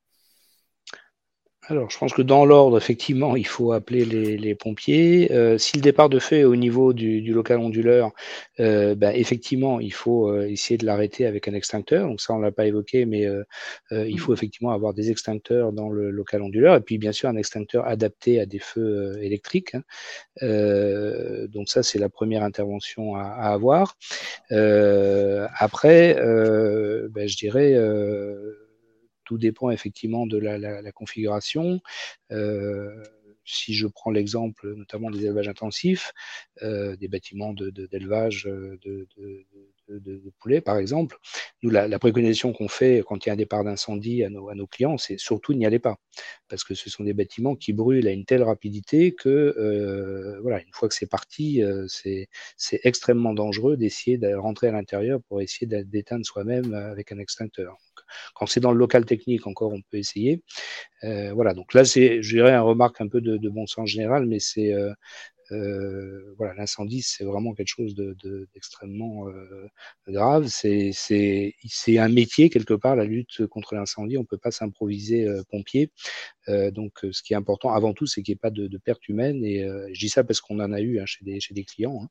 [1.71, 5.31] Alors, je pense que dans l'ordre, effectivement, il faut appeler les, pompiers.
[5.33, 8.13] Euh, si le départ de feu est au niveau du, local onduleur,
[8.59, 12.09] euh, ben, effectivement, il faut euh, essayer de l'arrêter avec un extincteur.
[12.09, 13.27] Donc ça, on l'a pas évoqué, mais
[13.91, 14.35] il faut mmh.
[14.35, 18.41] effectivement avoir des extincteurs dans le local onduleur et puis bien sûr un extincteur adapté
[18.41, 19.75] à des feux électriques.
[19.75, 19.83] Hein.
[21.49, 23.99] donc ça, c'est la première intervention à, avoir.
[24.51, 27.75] après, ben, je dirais
[29.29, 31.81] tout dépend effectivement de la, configuration.
[32.33, 33.05] Euh,
[33.45, 36.13] si je prends l'exemple notamment des élevages intensifs,
[36.63, 39.07] euh, des bâtiments d'élevage de,
[39.89, 41.19] de, poulets, par exemple,
[41.63, 44.55] nous, la, préconisation qu'on fait quand il y a un départ d'incendie à nos, à
[44.55, 45.99] nos, clients, c'est surtout n'y allez pas.
[46.49, 50.63] Parce que ce sont des bâtiments qui brûlent à une telle rapidité que, euh, voilà,
[50.63, 52.29] une fois que c'est parti, c'est
[52.83, 57.77] extrêmement dangereux d'essayer de rentrer à l'intérieur pour essayer d'éteindre soi-même avec un extincteur.
[58.35, 60.43] Quand c'est dans le local technique, encore, on peut essayer.
[61.05, 64.27] Euh, voilà, donc là, c'est, je dirais, un remarque un peu de, bon sens général,
[64.27, 64.93] mais c'est euh,
[65.51, 69.27] voilà, l'incendie, c'est vraiment quelque chose d'extrêmement
[70.07, 70.47] grave.
[70.49, 70.93] C'est,
[71.99, 74.17] un métier quelque part, la lutte contre l'incendie.
[74.17, 75.91] On ne peut pas s'improviser pompier.
[76.47, 79.09] donc, ce qui est important avant tout, c'est qu'il n'y ait pas de, de perte
[79.09, 79.45] humaine.
[79.45, 82.09] Et je dis ça parce qu'on en a eu hein, chez, des, chez des clients.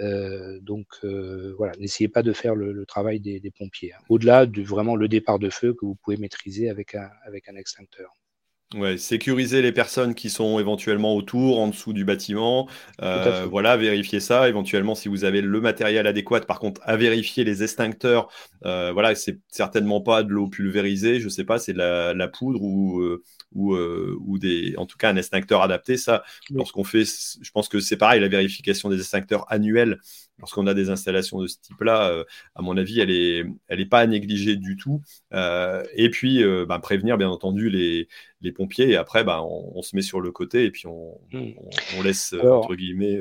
[0.00, 0.58] Hein.
[0.62, 3.92] donc, voilà, n'essayez pas de faire le, travail des, pompiers.
[3.92, 4.02] Hein.
[4.08, 7.56] Au-delà de vraiment le départ de feu que vous pouvez maîtriser avec un, avec un
[7.56, 8.12] extincteur.
[8.74, 12.68] Ouais, sécuriser les personnes qui sont éventuellement autour, en dessous du bâtiment.
[13.02, 14.48] Euh, voilà, vérifier ça.
[14.48, 16.40] Éventuellement, si vous avez le matériel adéquat.
[16.40, 18.28] Par contre, à vérifier les extincteurs.
[18.64, 21.20] Euh, voilà, c'est certainement pas de l'eau pulvérisée.
[21.20, 23.22] Je sais pas, c'est de la, poudre ou, euh,
[23.54, 25.96] ou, ou des, en tout cas, un extincteur adapté.
[25.96, 28.20] Ça, lorsqu'on fait, je pense que c'est pareil.
[28.20, 29.98] La vérification des extincteurs annuels
[30.38, 33.86] lorsqu'on a des installations de ce type-là, euh, à mon avis, elle n'est elle est
[33.86, 35.02] pas à négliger du tout.
[35.32, 38.08] Euh, et puis, euh, bah, prévenir, bien entendu, les,
[38.40, 38.90] les pompiers.
[38.90, 41.52] Et après, bah, on, se met sur le côté et puis on, hmm.
[41.98, 43.20] on, laisse, entre guillemets.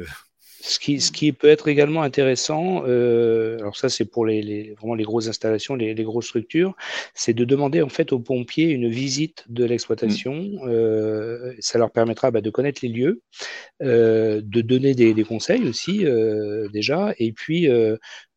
[0.66, 5.28] Ce qui, peut être également intéressant, euh, alors ça c'est pour les, vraiment les grosses
[5.28, 6.74] installations, les, grosses structures,
[7.14, 10.42] c'est de demander en fait aux pompiers une visite de l'exploitation.
[10.66, 13.22] Euh, ça leur permettra bah, de connaître les lieux,
[13.82, 16.06] euh, de donner des, des conseils aussi
[16.72, 17.68] déjà, et puis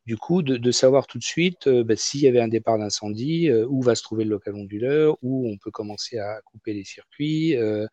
[0.07, 3.49] du coup, de, savoir tout de suite euh, bah, s'il y avait un départ d'incendie,
[3.49, 6.85] euh, où va se trouver le local onduleur, où on peut commencer à couper les
[6.85, 7.87] circuits, euh,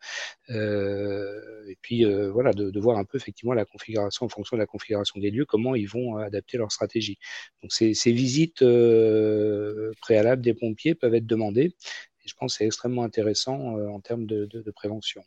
[0.50, 5.20] et puis voilà, de, voir un peu effectivement la configuration en fonction de la configuration
[5.20, 7.18] des lieux, comment ils vont adapter leur stratégie.
[7.62, 8.64] Donc ces, visites
[10.02, 11.76] préalables des pompiers peuvent être demandées,
[12.26, 15.24] et je pense que c'est extrêmement intéressant en termes de prévention.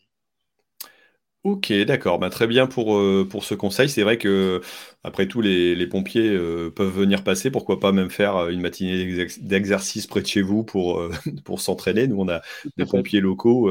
[1.46, 2.18] Ok, d'accord.
[2.18, 3.88] Bah, très bien pour, euh, pour ce conseil.
[3.88, 4.60] C'est vrai que
[5.04, 7.52] après tout, les, pompiers euh, peuvent venir passer.
[7.52, 11.00] Pourquoi pas même faire euh, une matinée d'exercice près de chez vous pour,
[11.44, 12.08] pour s'entraîner.
[12.08, 12.42] Nous, on a
[12.76, 13.70] des pompiers locaux.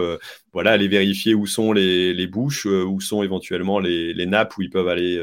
[0.53, 4.61] voilà, aller vérifier où sont les, les bouches, où sont éventuellement les, les, nappes où
[4.61, 5.21] ils peuvent aller,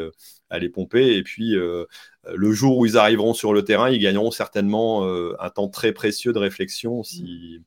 [0.50, 1.16] aller pomper.
[1.16, 5.08] Et puis, le jour où ils arriveront sur le terrain, ils gagneront certainement
[5.40, 7.62] un temps très précieux de réflexion si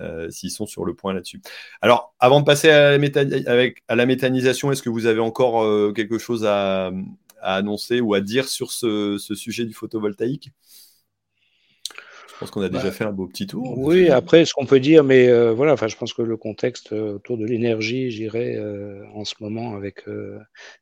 [0.00, 1.40] euh, s'ils sont sur le point là-dessus.
[1.80, 6.44] Alors, avant de passer à la, méthanisation, est-ce que vous avez encore euh, quelque chose
[6.46, 6.90] à,
[7.42, 10.52] annoncer ou à dire sur ce sujet du photovoltaïque?
[12.38, 13.78] Pense qu'on a déjà bah, fait un beau petit tour.
[13.78, 16.92] Oui, après, ce qu'on peut dire, mais euh, voilà, enfin, je pense que le contexte
[16.92, 20.04] euh, autour de l'énergie, j'irais, euh, en ce moment, avec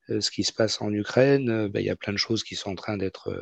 [0.09, 2.71] ce qui se passe en Ukraine, bah, il y a plein de choses qui sont
[2.71, 3.33] en train d'être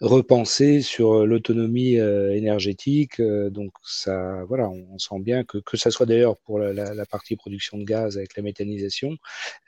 [0.00, 3.20] repensées sur l'autonomie énergétique.
[3.20, 7.78] donc, ça, voilà, on, sent bien que, que ça soit d'ailleurs pour la, partie production
[7.78, 9.16] de gaz avec la méthanisation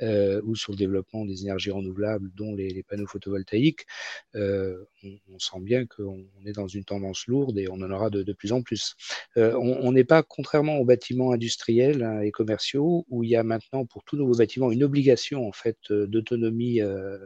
[0.00, 3.86] ou sur le développement des énergies renouvelables, dont les, panneaux photovoltaïques,
[4.34, 8.10] on, on, sent bien qu'on est dans une tendance lourde et on on en aura
[8.10, 8.94] de, plus en plus.
[9.36, 13.42] Euh, on n'est pas, contrairement aux bâtiments industriels hein, et commerciaux, où il y a
[13.42, 17.18] maintenant pour tous nouveaux bâtiments une obligation en fait euh, d'autonomie euh,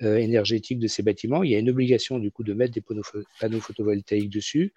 [0.00, 1.42] énergétique de ces bâtiments.
[1.42, 2.82] Il y a une obligation du coup de mettre des
[3.40, 4.72] panneaux, photovoltaïques dessus.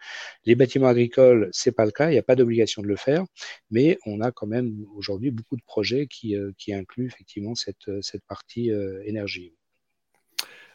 [0.45, 3.25] Les bâtiments agricoles, c'est pas le cas, il n'y a pas d'obligation de le faire,
[3.69, 6.35] mais on a quand même aujourd'hui beaucoup de projets qui,
[6.71, 8.71] incluent effectivement cette partie
[9.05, 9.53] énergie.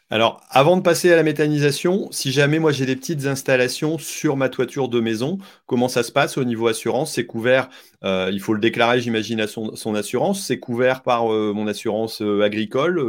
[0.08, 4.36] Alors, avant de passer à la méthanisation, si jamais moi j'ai des petites installations sur
[4.36, 7.14] ma toiture de maison, comment ça se passe au niveau assurance?
[7.14, 7.68] C'est couvert,
[8.04, 10.44] euh, il faut le déclarer, j'imagine, à son, assurance.
[10.46, 13.00] C'est couvert par euh, mon assurance euh, agricole.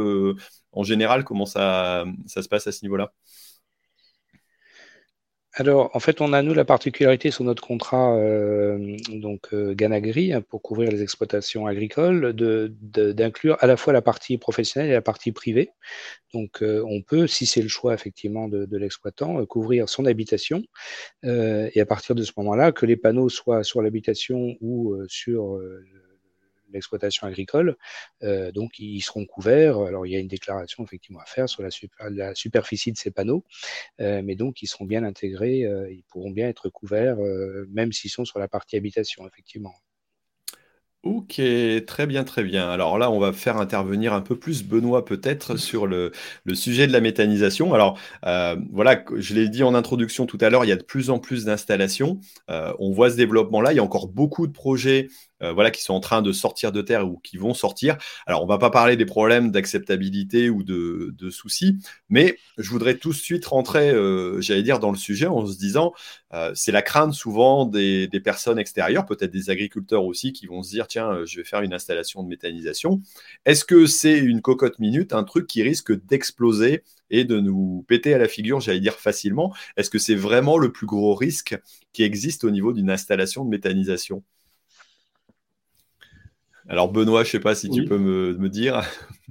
[0.72, 3.12] en général, comment ça, ça se passe à ce niveau-là?
[5.58, 10.32] Alors, en fait, on a, nous, la particularité sur notre contrat euh, donc euh, Ganagri,
[10.32, 15.02] hein, pour couvrir les exploitations agricoles, d'inclure à la fois la partie professionnelle et la
[15.02, 15.70] partie privée.
[16.32, 20.62] Donc, euh, on peut, si c'est le choix effectivement de, l'exploitant, couvrir son habitation.
[21.24, 25.58] et à partir de ce moment-là, que les panneaux soient sur l'habitation ou sur
[26.72, 27.76] l'exploitation agricole.
[28.22, 29.78] Euh, donc, ils seront couverts.
[29.78, 33.44] Alors, il y a une déclaration effectivement à faire sur la, superficie de ces panneaux,
[34.00, 35.64] euh, mais donc, ils seront bien intégrés.
[35.64, 37.18] Euh, ils pourront bien être couverts,
[37.70, 39.74] même s'ils sont sur la partie habitation, effectivement.
[41.04, 41.40] Ok,
[41.86, 42.68] très bien, très bien.
[42.68, 46.12] Alors là, on va faire intervenir un peu plus Benoît peut-être sur le,
[46.54, 47.72] sujet de la méthanisation.
[47.72, 51.10] Alors voilà, je l'ai dit en introduction tout à l'heure, il y a de plus
[51.10, 52.18] en plus d'installations.
[52.48, 53.72] on voit ce développement-là.
[53.72, 55.08] Il y a encore beaucoup de projets
[55.42, 57.96] euh, voilà, qui sont en train de sortir de terre ou qui vont sortir.
[58.26, 61.76] Alors, on va pas parler des problèmes d'acceptabilité ou de, soucis,
[62.08, 65.58] mais je voudrais tout de suite rentrer, euh, j'allais dire, dans le sujet en se
[65.58, 65.92] disant,
[66.32, 70.70] euh, c'est la crainte souvent des, personnes extérieures, peut-être des agriculteurs aussi, qui vont se
[70.70, 73.00] dire, tiens, je vais faire une installation de méthanisation.
[73.44, 78.14] Est-ce que c'est une cocotte minute, un truc qui risque d'exploser et de nous péter
[78.14, 79.54] à la figure, j'allais dire facilement?
[79.76, 81.58] Est-ce que c'est vraiment le plus gros risque
[81.92, 84.24] qui existe au niveau d'une installation de méthanisation?
[86.68, 88.82] Alors Benoît, je ne sais pas si tu peux me, dire.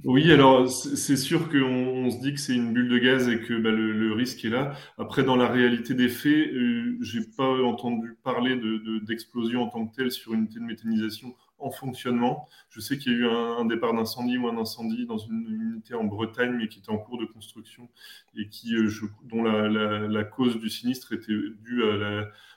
[0.04, 3.54] Oui, alors c'est sûr qu'on se dit que c'est une bulle de gaz et que
[3.54, 4.72] bah, le, risque est là.
[4.98, 8.60] Après, dans la réalité des faits, euh, je n'ai pas entendu parler
[9.06, 12.48] d'explosion de, en tant que telle sur une unité de méthanisation en fonctionnement.
[12.70, 15.94] Je sais qu'il y a eu un, départ d'incendie ou un incendie dans une, unité
[15.94, 17.88] en Bretagne, mais qui était en cours de construction
[18.36, 18.90] et qui, euh,
[19.24, 21.82] dont la, cause du sinistre était due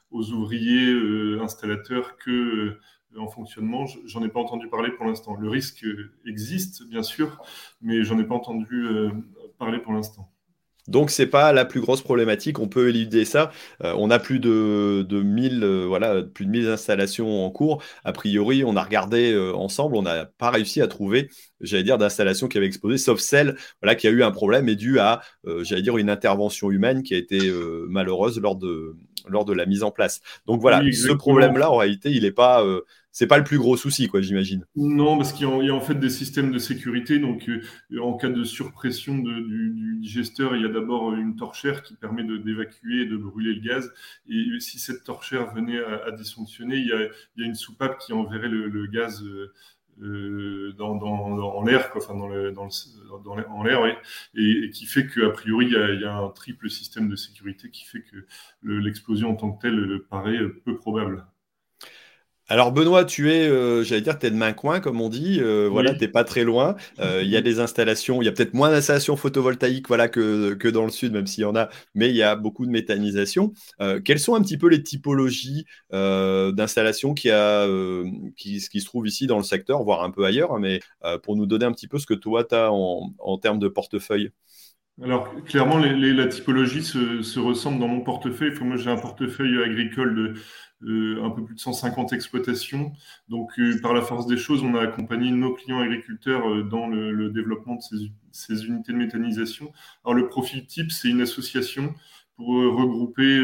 [0.10, 2.78] aux ouvriers euh, installateurs que
[3.18, 5.36] en fonctionnement, j'en ai pas entendu parler pour l'instant.
[5.36, 5.86] Le risque
[6.26, 7.42] existe, bien sûr,
[7.82, 9.12] mais j'en ai pas entendu euh,
[9.58, 10.32] parler pour l'instant.
[10.88, 13.52] Donc c'est pas la plus grosse problématique, on peut éluder ça.
[13.84, 17.84] Euh, on a plus de, de 1000 euh, voilà, plus de 1000 installations en cours.
[18.04, 22.48] A priori, on a regardé ensemble, on n'a pas réussi à trouver, j'allais dire d'installations
[22.48, 25.22] qui avaient explosé sauf celle voilà qui a eu un problème et dû à
[25.60, 27.40] j'allais dire une intervention humaine qui a été
[27.88, 28.98] malheureuse lors de
[29.28, 30.20] lors de la mise en place.
[30.48, 32.66] Donc voilà, ce problème-là en réalité, il n'est pas
[33.12, 34.66] c'est pas le plus gros souci, quoi, j'imagine.
[34.76, 37.20] Non, parce qu'il y, a en fait des systèmes de sécurité.
[37.20, 41.96] Donc, euh, en cas de surpression du, digesteur, il y a d'abord une torchère qui
[41.96, 43.92] permet d'évacuer et de brûler le gaz.
[44.30, 48.88] Et si cette torchère venait à, dysfonctionner, il y, a, une soupape qui enverrait le,
[48.88, 49.24] gaz.
[49.24, 49.52] Euh,
[50.78, 53.86] dans, en l'air, enfin dans en l'air,
[54.34, 58.02] et, qui fait qu'a priori il y, a, un triple système de sécurité qui fait
[58.02, 58.26] que
[58.64, 61.26] l'explosion en tant que telle paraît peu probable.
[62.52, 65.40] Alors Benoît, tu es, euh, j'allais dire, tu es de main coin, comme on dit.
[65.40, 66.76] Euh, voilà, tu n'es pas très loin.
[67.00, 70.54] Euh, il y a des installations, il y a peut-être moins d'installations photovoltaïques voilà, que,
[70.56, 72.72] que dans le sud, même s'il y en a, mais il y a beaucoup de
[72.72, 73.54] méthanisation.
[74.04, 77.30] quelles sont un petit peu les typologies d'installations qui,
[78.36, 80.82] qui, qui, se trouvent ici dans le secteur, voire un peu ailleurs, hein, mais
[81.24, 83.70] pour nous donner un petit peu ce que toi, tu as en, en termes de
[83.70, 84.32] portefeuille?
[85.02, 88.52] Alors, clairement, la typologie se, se, ressemble dans mon portefeuille.
[88.60, 90.34] moi, j'ai un portefeuille agricole de,
[90.84, 92.92] un peu plus de 150 exploitations.
[93.30, 96.88] Donc, euh, par la force des choses, on a accompagné nos clients agriculteurs euh, dans
[96.88, 99.72] le, développement de ces, unités de méthanisation.
[100.04, 101.94] Alors, le profil type, c'est une association
[102.36, 103.40] pour regrouper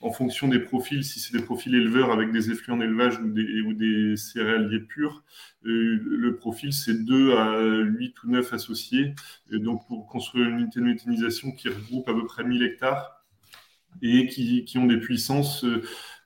[0.00, 4.16] en fonction des profils, si c'est des profils éleveurs avec des effluents d'élevage ou des,
[4.16, 5.22] céréaliers purs,
[5.62, 9.14] le profil c'est 2 à 8 ou 9 associés.
[9.52, 13.26] donc pour construire une unité de méthanisation qui regroupe à peu près 1000 hectares
[14.00, 15.66] et qui ont des puissances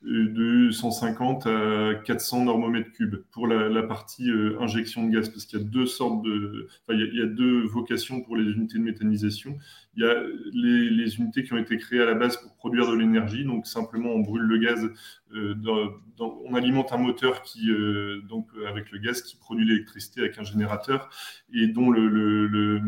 [0.05, 5.59] de 150 à 400 normomètres cubes pour la, partie euh, injection de gaz, parce qu'il
[5.59, 9.57] y a deux sortes de, il, y a, deux vocations pour les unités de méthanisation.
[9.97, 10.15] Il y a
[10.53, 14.11] les, unités qui ont été créées à la base pour produire de l'énergie, donc simplement
[14.11, 14.91] on brûle le gaz,
[15.35, 15.55] euh,
[16.19, 20.45] on alimente un moteur qui, euh, donc avec le gaz qui produit l'électricité avec un
[20.45, 21.09] générateur
[21.53, 22.81] et dont le,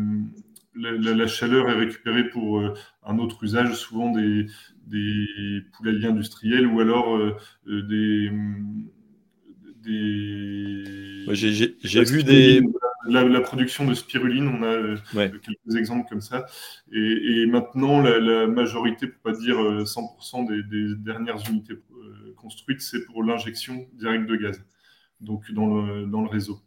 [0.77, 2.61] la, chaleur est récupérée pour
[3.03, 4.47] un autre usage, souvent des,
[4.87, 7.35] des poulaillers industriels ou alors euh,
[7.67, 8.31] euh, des.
[9.83, 11.33] des...
[11.33, 12.61] J'ai vu des.
[13.09, 16.45] La, production de spiruline, on a euh, quelques exemples comme ça.
[16.91, 21.75] Et, maintenant, la, majorité, pour pas dire 100% des, des, dernières unités
[22.35, 24.61] construites, c'est pour l'injection directe de gaz,
[25.21, 26.59] donc dans le, dans le réseau.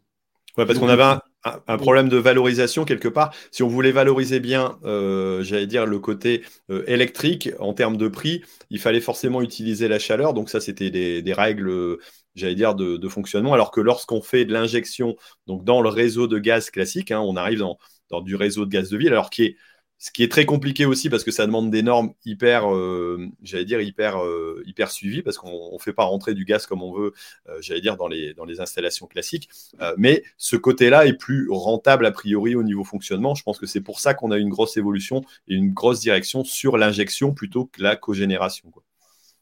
[0.57, 3.33] Ouais, parce qu'on avait un, un, problème de valorisation quelque part.
[3.51, 8.07] Si on voulait valoriser bien, euh, j'allais dire, le côté euh, électrique en termes de
[8.07, 10.33] prix, il fallait forcément utiliser la chaleur.
[10.33, 11.97] Donc ça, c'était des, règles,
[12.35, 13.53] j'allais dire, de, fonctionnement.
[13.53, 15.15] Alors que lorsqu'on fait de l'injection,
[15.47, 17.77] donc dans le réseau de gaz classique, hein, on arrive dans,
[18.09, 19.55] dans, du réseau de gaz de ville, alors qui est
[20.01, 23.65] ce qui est très compliqué aussi parce que ça demande des normes hyper, euh, j'allais
[23.65, 26.91] dire, hyper, euh, hyper suivies parce qu'on ne fait pas rentrer du gaz comme on
[26.91, 27.13] veut,
[27.47, 29.47] euh, j'allais dire, dans les, dans les installations classiques.
[29.97, 33.35] mais ce côté-là est plus rentable a priori au niveau fonctionnement.
[33.35, 36.43] Je pense que c'est pour ça qu'on a une grosse évolution et une grosse direction
[36.43, 38.71] sur l'injection plutôt que la cogénération.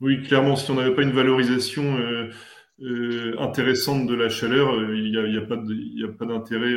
[0.02, 1.98] Oui, clairement, si on n'avait pas une valorisation
[3.40, 6.74] intéressante de la chaleur, il n'y a, y a, pas d'intérêt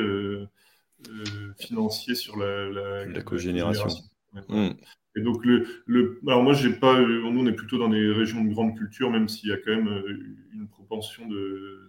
[1.59, 3.89] financier sur la, la, cogénération.
[4.49, 4.71] Hmm.
[5.15, 8.13] Et donc, le, le, alors moi, j'ai pas, euh, nous, on est plutôt dans des
[8.13, 11.29] régions de grande culture, même s'il y a quand même euh, une propension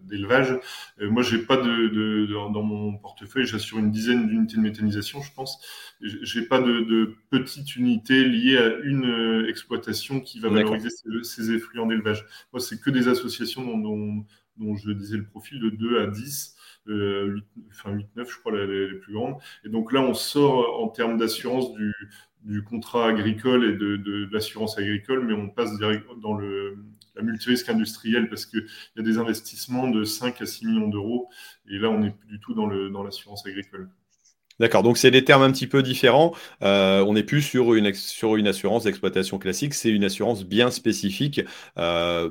[0.04, 0.60] d'élevage.
[1.00, 5.32] moi, j'ai pas de, de, dans mon portefeuille, j'assure une dizaine d'unités de méthanisation, je
[5.34, 5.66] pense.
[6.02, 10.90] J'ai pas de, de petite unité liée à une exploitation qui va valoriser
[11.24, 12.26] ces, effluents d'élevage.
[12.52, 14.26] Moi, c'est que des associations dont, dont,
[14.58, 16.53] dont, je disais le profil de 2 à 10
[16.88, 19.36] euh, 8, enfin 8-9, je crois, les, plus grandes.
[19.66, 24.78] Et donc là, on sort en termes d'assurance du, contrat agricole et de, de, l'assurance
[24.78, 26.78] agricole, mais on passe direct dans le,
[27.16, 28.66] la multirisque industrielle parce qu'il
[28.96, 31.30] y a des investissements de 5 à 6 millions d'euros.
[31.70, 32.68] Et là, on n'est plus du tout dans
[33.04, 33.90] l'assurance dans agricole.
[34.60, 36.34] D'accord, donc c'est des termes un petit peu différents.
[36.62, 40.70] Euh, on n'est plus sur une, sur une assurance d'exploitation classique, c'est une assurance bien
[40.72, 41.42] spécifique
[41.78, 42.30] euh,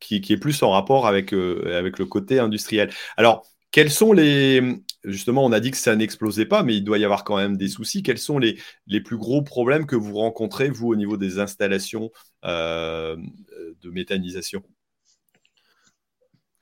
[0.00, 2.90] qui, qui, est plus en rapport avec, euh, avec le côté industriel.
[3.16, 4.62] Alors, quels sont les...
[5.04, 7.56] Justement, on a dit que ça n'explosait pas, mais il doit y avoir quand même
[7.56, 8.02] des soucis.
[8.02, 12.10] Quels sont les, les plus gros problèmes que vous rencontrez, vous, au niveau des installations
[12.42, 14.62] de méthanisation?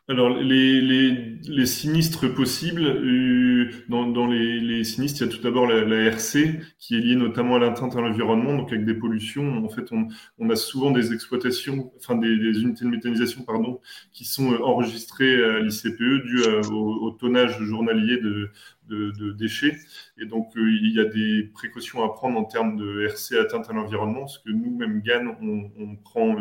[0.07, 5.41] Alors, les, les, les, sinistres possibles, euh, dans, dans les, sinistres, il y a tout
[5.41, 8.93] d'abord la, la, RC, qui est liée notamment à l'atteinte à l'environnement, donc avec des
[8.93, 9.65] pollutions.
[9.65, 13.81] En fait, on, a souvent des exploitations, enfin des, unités de méthanisation, pardon,
[14.13, 15.97] qui sont euh, enregistrées à l'ICPE
[16.27, 18.51] dû au, tonnage journalier de,
[18.89, 19.77] de, déchets.
[20.19, 23.69] Et donc, euh, il y a des précautions à prendre en termes de RC atteinte
[23.71, 26.37] à l'environnement, parce que nous, même GAN, on, prend,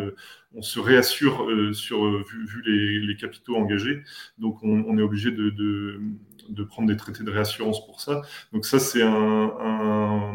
[0.54, 4.04] on se réassure euh, sur euh, vu, les, capitaux engagés.
[4.38, 8.22] Donc, on, est obligé de, de, prendre des traités de réassurance pour ça.
[8.52, 10.34] Donc, ça, c'est un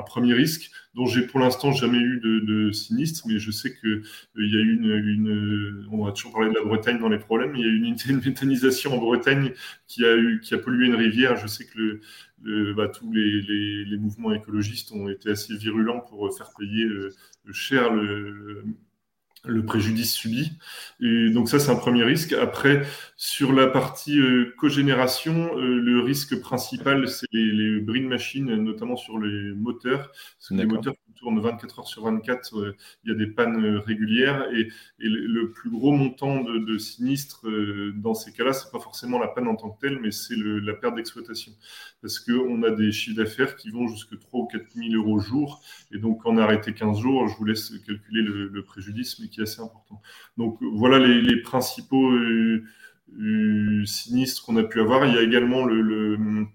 [0.00, 3.88] un premier risque dont j'ai pour l'instant jamais eu de, sinistre, mais je sais qu'il
[3.88, 4.02] euh,
[4.36, 7.60] y a eu une, on va toujours parler de la Bretagne dans les problèmes, il
[7.60, 9.52] y a eu une de méthanisation en Bretagne
[9.86, 11.36] qui a, eu, qui a pollué une rivière.
[11.36, 12.00] Je sais que
[12.74, 13.42] bah, tous les,
[13.84, 17.10] les, mouvements écologistes ont été assez virulents pour faire payer euh,
[17.52, 18.64] cher le,
[19.44, 20.52] le préjudice subi.
[21.00, 22.32] Et donc ça, c'est un premier risque.
[22.34, 22.82] Après,
[23.16, 28.54] sur la partie euh, cogénération, euh, le risque principal, c'est les, les bris de machine,
[28.56, 30.10] notamment sur les moteurs.
[30.38, 33.28] Parce que les moteurs qui tournent 24 heures sur 24, euh, il y a des
[33.28, 34.46] pannes euh, régulières.
[34.52, 34.68] Et,
[34.98, 37.46] et le, plus gros montant de, de sinistres
[37.94, 40.74] dans ces cas-là, c'est pas forcément la panne en tant que telle, mais c'est la
[40.74, 41.52] perte d'exploitation.
[42.02, 45.62] Parce qu'on a des chiffres d'affaires qui vont jusqu'à 3 ou 4 000 euros jour.
[45.92, 49.40] Et donc, a arrêté 15 jours, je vous laisse calculer le, le préjudice, mais qui
[49.40, 50.02] est assez important.
[50.36, 52.64] Donc, voilà les, principaux euh,
[53.18, 55.06] euh, sinistres qu'on a pu avoir.
[55.06, 56.46] Il y a également le, le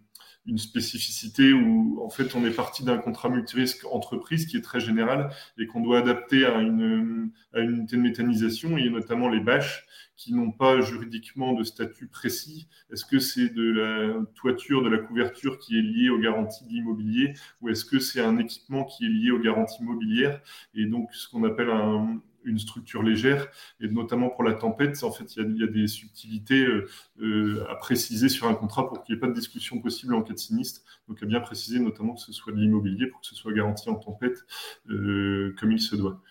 [0.47, 4.79] une spécificité où en fait on est parti d'un contrat multirisque entreprise qui est très
[4.79, 10.33] général et qu'on doit adapter à une, unité de méthanisation et notamment les bâches qui
[10.33, 12.69] n'ont pas juridiquement de statut précis.
[12.91, 16.69] Est-ce que c'est de la toiture, de la couverture qui est liée aux garanties de
[16.69, 20.41] l'immobilier ou est-ce que c'est un équipement qui est lié aux garanties mobilières?
[20.75, 23.47] Et donc ce qu'on appelle un, une structure légère,
[23.79, 26.87] et notamment pour la tempête, en fait, il y a, des subtilités euh,
[27.21, 30.21] euh, à préciser sur un contrat pour qu'il n'y ait pas de discussion possible en
[30.21, 30.81] cas de sinistre.
[31.07, 33.89] Donc, à bien préciser, notamment que ce soit de l'immobilier pour que ce soit garanti
[33.89, 34.45] en tempête
[34.89, 36.21] euh, comme il se doit.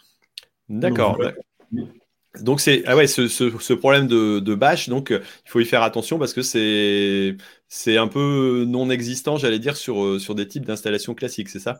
[0.69, 1.21] D'accord.
[2.43, 5.85] Donc c'est ah ouais ce, ce, problème de, de bâche donc il faut y faire
[5.85, 7.37] attention parce que c'est
[7.69, 11.79] c'est un peu non existant j'allais dire sur sur des types d'installations classiques c'est ça?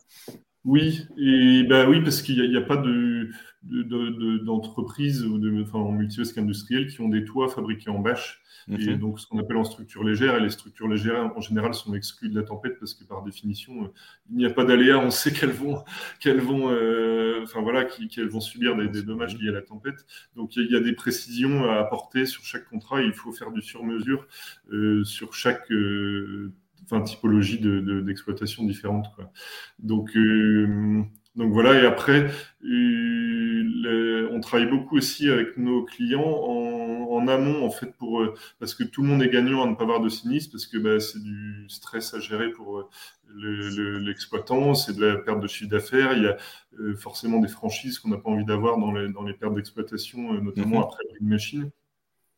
[0.65, 3.29] Oui et ben oui parce qu'il n'y a, a, pas de
[3.65, 7.99] d'entreprises de, de, ou de, enfin, en multirisque industriel qui ont des toits fabriqués en
[7.99, 8.43] bâche.
[8.69, 11.95] Et donc, ce qu'on appelle en structure légère, et les structures légères, en général, sont
[11.95, 13.89] exclues de la tempête parce que par définition, euh,
[14.31, 14.99] il n'y a pas d'aléas.
[14.99, 15.85] On sait qu'elles vont,
[16.19, 20.07] qu'elles vont, euh, enfin voilà, qu'elles vont subir des, des, dommages liés à la tempête.
[20.35, 23.03] Donc, il y, a des précisions à apporter sur chaque contrat.
[23.03, 24.27] Et il faut faire du sur-mesure
[24.73, 26.53] euh, sur chaque euh,
[26.85, 29.07] enfin, typologie d'exploitation de, différente.
[29.15, 29.31] Quoi.
[29.79, 31.03] Donc, euh,
[31.37, 32.31] donc voilà, et après,
[32.65, 38.35] euh, on travaille beaucoup aussi avec nos clients en, en, amont, en fait, pour, euh,
[38.61, 40.79] parce que tout le monde est gagnant à ne pas avoir de sinistre, parce que
[40.79, 42.89] bah, c'est du stress à gérer pour
[43.37, 46.37] l'exploitant, le, c'est de la perte de chiffre d'affaires, il y a
[46.79, 50.35] euh, forcément des franchises qu'on n'a pas envie d'avoir dans les, dans les pertes d'exploitation,
[50.41, 50.85] notamment mm -hmm.
[50.85, 51.71] après une machine.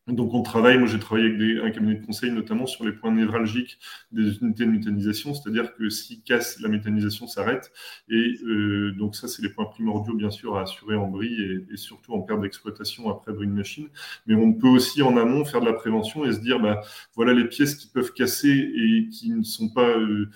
[0.07, 3.11] Donc on travaille, moi j'ai travaillé avec un cabinet de conseil notamment sur les points
[3.11, 3.77] névralgiques
[4.13, 7.71] des unités de méthanisation, c'est-à-dire que si casse, la méthanisation s'arrête.
[8.09, 11.75] Et euh, donc ça c'est les points primordiaux bien sûr à assurer en bris et,
[11.75, 13.89] surtout en perte d'exploitation après bris de machine.
[14.27, 16.81] Mais on peut aussi en amont faire de la prévention et se dire bah
[17.15, 20.29] voilà les pièces qui peuvent casser et qui ne sont pas euh,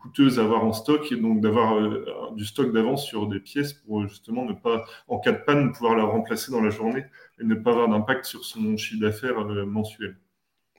[0.00, 2.04] coûteuses à avoir en stock et donc d'avoir euh,
[2.34, 5.96] du stock d'avance sur des pièces pour justement ne pas en cas de panne pouvoir
[5.96, 7.04] la remplacer dans la journée
[7.44, 10.16] ne pas avoir d'impact sur son chiffre d'affaires euh, mensuel.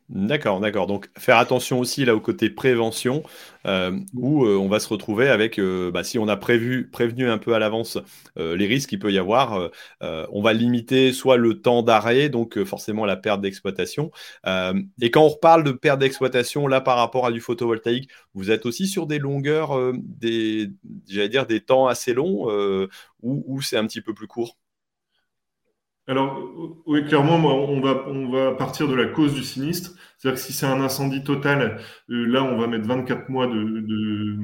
[0.10, 0.86] D'accord, d'accord.
[0.86, 3.24] Donc faire attention aussi là au côté prévention,
[3.66, 7.38] euh, où euh, on va se retrouver avec, bah, si on a prévu, prévenu un
[7.38, 7.98] peu à l'avance
[8.36, 13.06] les risques qu'il peut y avoir, on va limiter soit le temps d'arrêt, donc forcément
[13.06, 14.12] la perte d'exploitation.
[14.46, 18.66] et quand on reparle de perte d'exploitation, là par rapport à du photovoltaïque, vous êtes
[18.66, 20.70] aussi sur des longueurs, des,
[21.08, 22.50] j'allais dire des temps assez longs,
[23.22, 24.58] ou c'est un petit peu plus court?
[26.08, 26.38] Alors,
[26.86, 29.92] oui, clairement, on va, on va partir de la cause du sinistre.
[30.18, 31.80] C'est-à-dire que si c'est un incendie total,
[32.10, 34.38] euh, là, on va mettre 24 mois de, de,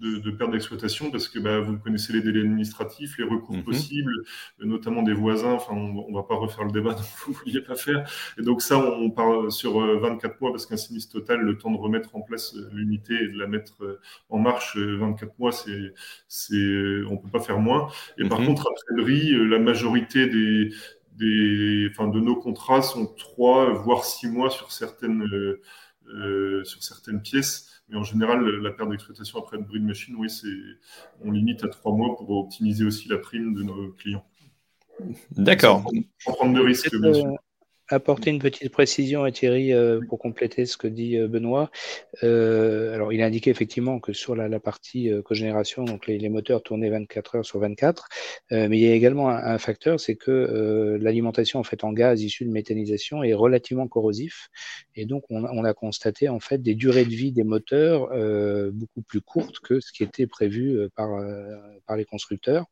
[0.00, 3.64] de, de perte d'exploitation parce que bah, vous connaissez les délais administratifs, les recours -hmm.
[3.64, 4.12] possibles,
[4.60, 5.52] notamment des voisins.
[5.52, 8.08] Enfin, on ne va pas refaire le débat, donc vous ne vouliez pas faire.
[8.38, 11.78] Et donc ça, on part sur 24 mois parce qu'un sinistre total, le temps de
[11.78, 13.76] remettre en place l'unité et de la mettre
[14.28, 15.92] en marche, 24 mois, c'est,
[16.28, 17.88] c'est, on peut pas faire moins.
[18.18, 20.70] Et par contre, après le riz, la majorité des,
[21.18, 25.60] des, enfin, de nos contrats sont trois, voire six mois sur certaines, euh,
[26.64, 27.82] sur certaines pièces.
[27.88, 30.48] Mais en général, la perte d'exploitation après le bruit de machine, oui, c'est,
[31.22, 34.24] on limite à trois mois pour optimiser aussi la prime de nos clients.
[35.32, 35.90] D'accord.
[36.18, 37.38] Sans prendre de risques, bien sûr
[37.88, 41.70] apporter une petite précision à Thierry euh, pour compléter ce que dit euh, Benoît.
[42.22, 46.62] Euh, alors, il a indiqué effectivement que sur la, la partie cogénération, donc les, moteurs
[46.62, 48.08] tournaient 24 heures sur 24,
[48.52, 52.22] euh, mais il y a également un, facteur, c'est que l'alimentation en fait en gaz
[52.22, 54.50] issu de méthanisation est relativement corrosif,
[54.94, 58.08] et donc on, a constaté en fait des durées de vie des moteurs
[58.72, 62.66] beaucoup plus courtes que ce qui était prévu par les constructeurs.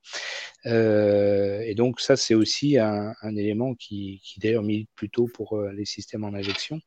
[0.65, 5.53] et donc ça, c'est aussi un, un, élément qui, qui d'ailleurs milite plus plutôt pour
[5.53, 6.81] euh, les systèmes en injection.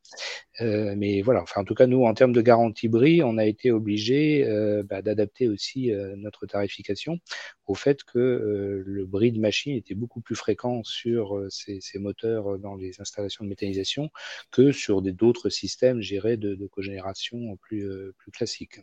[0.60, 3.46] Euh, mais voilà, enfin, en tout cas, nous, en termes de garantie bris, on a
[3.46, 7.20] été obligé euh, bah, d'adapter aussi notre tarification
[7.66, 12.76] au fait que le bris de machine était beaucoup plus fréquent sur ces, moteurs dans
[12.76, 14.10] les installations de méthanisation
[14.52, 18.82] que sur d'autres systèmes gérés de, de cogénération plus classiques.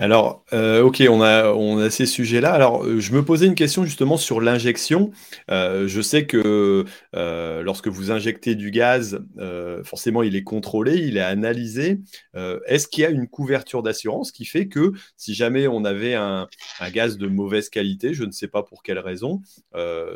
[0.00, 2.52] Alors, euh, ok, on a, ces sujets-là.
[2.52, 5.10] Alors, euh, je me posais une question justement sur l'injection.
[5.50, 9.20] Euh, je sais que lorsque vous injectez du gaz,
[9.82, 12.00] forcément, il est contrôlé, il est analysé.
[12.66, 16.46] Est-ce qu'il y a une couverture d'assurance qui fait que si jamais on avait un,
[16.78, 19.42] un, gaz de mauvaise qualité, je ne sais pas pour quelle raison,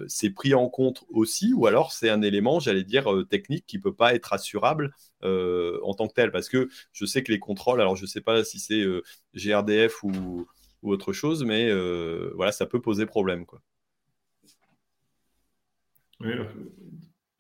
[0.07, 3.83] c'est pris en compte aussi, ou alors c'est un élément, j'allais dire, technique qui ne
[3.83, 4.93] peut pas être assurable
[5.25, 8.07] euh, en tant que tel Parce que je sais que les contrôles, alors je ne
[8.09, 9.03] sais pas si c'est euh,
[9.35, 10.47] GRDF ou,
[10.83, 13.47] autre chose, mais euh, voilà, ça peut poser problème.
[13.47, 13.61] Quoi.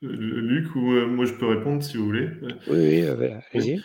[0.00, 2.28] Luc, ou moi je peux répondre si vous voulez.
[2.68, 3.04] Oui,
[3.58, 3.82] oui,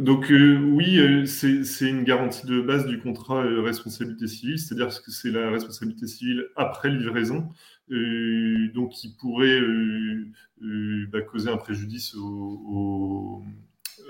[0.00, 5.50] Donc oui, c'est une garantie de base du contrat responsabilité civile, c'est-à-dire que c'est la
[5.50, 7.48] responsabilité civile après livraison.
[7.92, 9.60] Euh, donc qui pourrait
[10.60, 12.14] bah, causer un préjudice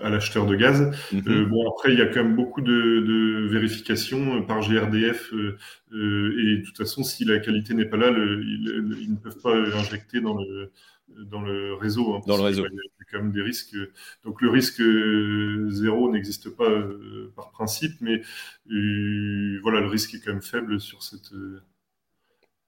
[0.02, 0.90] à l'acheteur de gaz.
[1.12, 1.44] Mhm.
[1.46, 5.32] bon, après, il y a quand même beaucoup de, vérifications par GRDF.
[5.32, 10.20] et de toute façon, si la qualité n'est pas là, ils, ne peuvent pas injecter
[10.20, 10.70] dans le,
[11.24, 12.14] dans le réseau.
[12.14, 12.64] Hein, dans le réseau.
[12.66, 13.76] Il y a quand même des risques.
[14.24, 14.82] Donc le risque
[15.68, 16.70] zéro n'existe pas
[17.36, 18.22] par principe, mais
[19.62, 21.32] voilà, le risque est quand même faible sur cette,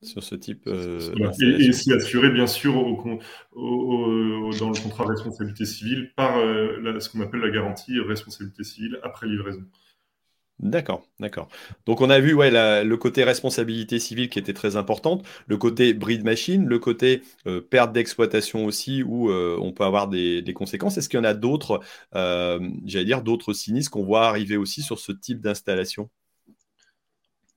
[0.03, 0.65] sur ce type.
[0.67, 0.99] Euh,
[1.41, 3.21] et, c'est assuré bien sûr au,
[3.55, 8.99] dans le contrat de responsabilité civile par euh, ce qu'on appelle la garantie responsabilité civile
[9.03, 9.63] après livraison.
[10.59, 11.49] D'accord, d'accord.
[11.87, 12.51] Donc on a vu ouais,
[12.85, 17.61] le côté responsabilité civile qui était très importante, le côté bris machine, le côté euh,
[17.61, 20.99] perte d'exploitation aussi où on peut avoir des, des conséquences.
[20.99, 21.81] Est-ce qu'il y en a d'autres,
[22.13, 26.11] j'allais dire, d'autres sinistres qu'on voit arriver aussi sur ce type d'installation?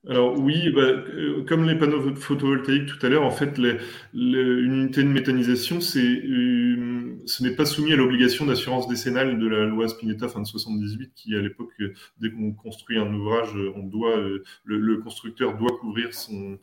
[0.08, 3.76] Alors oui, bah, euh, comme les panneaux photovoltaïques tout à l'heure, en fait, les,
[4.14, 9.48] une unité de méthanisation, c'est, euh, ce n'est pas soumis à l'obligation d'assurance décennale de
[9.48, 13.50] la loi Spinetta fin de 78, qui à l'époque, euh, dès qu'on construit un ouvrage,
[13.74, 14.16] on doit,
[14.64, 16.58] le, constructeur doit couvrir son,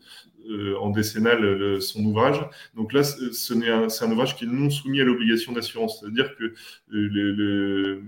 [0.79, 2.39] en décennale son ouvrage.
[2.75, 6.35] Donc là, ce n'est c'est un ouvrage qui est non soumis à l'obligation d'assurance, c'est-à-dire
[6.37, 6.53] que
[6.89, 8.03] le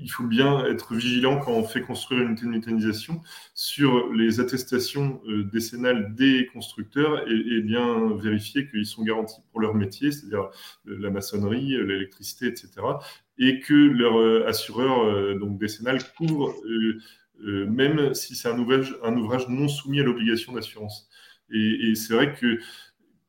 [0.00, 3.20] il faut bien être vigilant quand on fait construire une unité méthanisation
[3.54, 9.74] sur les attestations euh, décennales des constructeurs et, bien vérifier qu'ils sont garantis pour leur
[9.74, 10.50] métier, c'est-à-dire
[10.88, 12.70] euh, la maçonnerie, euh, l'électricité, etc.
[13.38, 16.54] Et que leur assureur donc décennal couvre
[17.40, 21.08] même si c'est un ouvrage, un ouvrage non soumis à l'obligation d'assurance.
[21.50, 22.58] Et c'est vrai que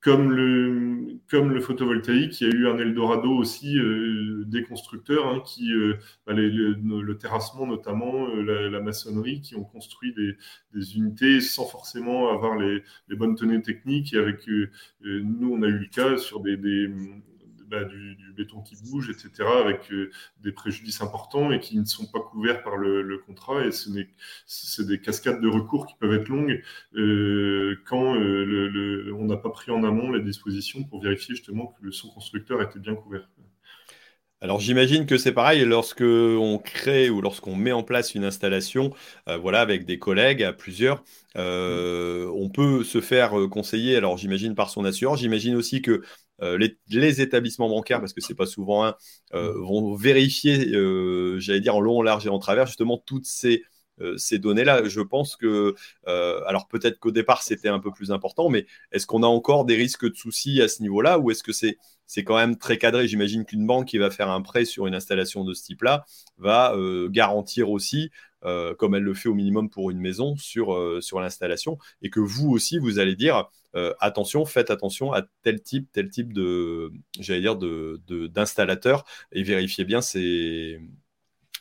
[0.04, 5.28] comme le, comme le photovoltaïque, il y a eu un Eldorado aussi euh, des constructeurs,
[5.28, 5.98] hein, qui, euh,
[6.28, 12.58] bah, le, terrassement notamment, euh, la, maçonnerie, qui ont construit des, unités sans forcément avoir
[12.58, 12.84] les,
[13.16, 14.14] bonnes tenues techniques.
[14.14, 14.46] Et avec
[15.02, 16.58] nous, on a eu le cas sur des
[17.74, 20.12] bah, du, béton qui bouge, etc., avec euh,
[20.44, 23.66] des préjudices importants et qui ne sont pas couverts par le, contrat.
[23.66, 23.90] Et ce
[24.46, 26.62] c'est des cascades de recours qui peuvent être longues
[26.96, 31.86] euh, quand euh, on n'a pas pris en amont les dispositions pour vérifier justement que
[31.86, 33.28] le son constructeur était bien couvert.
[34.40, 38.94] Alors j'imagine que c'est pareil lorsque on crée ou lorsqu'on met en place une installation,
[39.26, 41.02] voilà, avec des collègues à plusieurs,
[41.36, 43.96] on peut se faire conseiller.
[43.96, 45.16] Alors j'imagine par son assureur.
[45.16, 46.04] J'imagine aussi que
[46.44, 46.58] euh,
[46.90, 48.96] les, établissements bancaires, parce que c'est pas souvent un,
[49.34, 53.26] euh, vont vérifier, euh, j'allais dire en long, en large et en travers, justement toutes
[53.26, 53.64] ces,
[54.34, 54.84] données-là.
[54.86, 55.76] Je pense que,
[56.06, 59.76] alors peut-être qu'au départ c'était un peu plus important, mais est-ce qu'on a encore des
[59.76, 63.08] risques de soucis à ce niveau-là, ou est-ce que c'est c'est quand même très cadré?
[63.08, 66.06] J'imagine qu'une banque qui va faire un prêt sur une installation de ce type-là
[66.38, 66.76] va
[67.10, 68.10] garantir aussi,
[68.78, 72.50] comme elle le fait au minimum pour une maison, sur, sur l'installation, et que vous
[72.50, 77.42] aussi, vous allez dire, euh, attention, faites attention à tel type, tel type de, j'allais
[77.42, 80.80] dire, de, d'installateur et vérifiez bien c'est,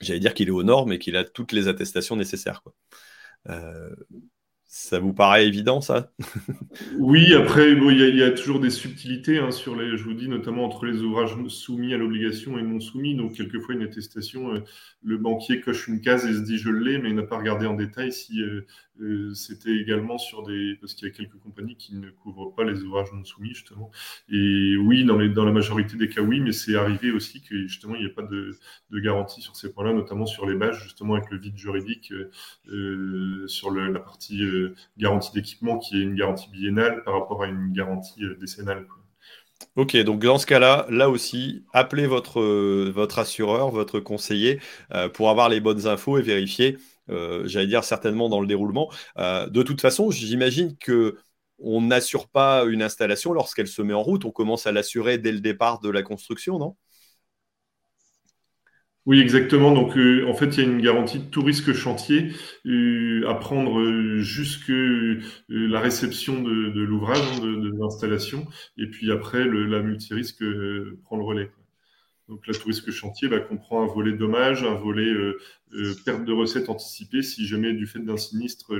[0.01, 2.63] j'allais dire qu'il est aux normes et qu'il a toutes les attestations nécessaires.
[2.63, 2.75] Quoi.
[4.75, 6.11] Ça vous paraît évident, ça?
[6.99, 10.65] Oui, après, il y, a toujours des subtilités hein, sur les, je vous dis, notamment
[10.65, 13.15] entre les ouvrages soumis à l'obligation et non soumis.
[13.15, 14.61] Donc, quelquefois, une attestation, euh,
[15.05, 17.67] le banquier coche une case et se dit je l'ai, mais il n'a pas regardé
[17.67, 18.65] en détail si euh,
[19.35, 20.77] c'était également sur des.
[20.81, 23.91] Parce qu'il y a quelques compagnies qui ne couvrent pas les ouvrages non soumis, justement.
[24.29, 28.03] Et oui, dans, la majorité des cas, oui, mais c'est arrivé aussi que, justement, il
[28.03, 28.57] n'y ait pas de,
[28.93, 32.13] garantie sur ces points-là, notamment sur les bâches, justement, avec le vide juridique,
[33.47, 34.43] sur le, la partie
[34.99, 38.87] garantie d'équipement qui est une garantie biennale par rapport à une garantie euh, décennale.
[39.77, 44.61] Ok, donc dans ce cas-là, là aussi, appelez votre, euh, assureur, votre conseiller
[44.93, 46.79] euh, pour avoir les bonnes infos et vérifier,
[47.09, 48.91] j'allais dire certainement dans le déroulement.
[49.17, 51.17] de toute façon, j'imagine que
[51.63, 55.33] on n'assure pas une installation lorsqu'elle se met en route, on commence à l'assurer dès
[55.33, 56.77] le départ de la construction, non?
[59.05, 59.73] Oui, exactement.
[59.73, 62.33] Donc, euh, en fait, il y a une garantie de tout risque chantier
[62.67, 64.73] euh, à prendre euh, jusque
[65.49, 68.47] la réception de, l'ouvrage, hein, de, l'installation,
[68.77, 70.45] et puis après, le, la multirisque
[71.05, 71.51] prend le relais.
[72.29, 75.13] Donc, la tout risque chantier bah, comprend un volet dommage, un volet
[76.05, 78.75] perte de recettes anticipée si jamais du fait d'un sinistre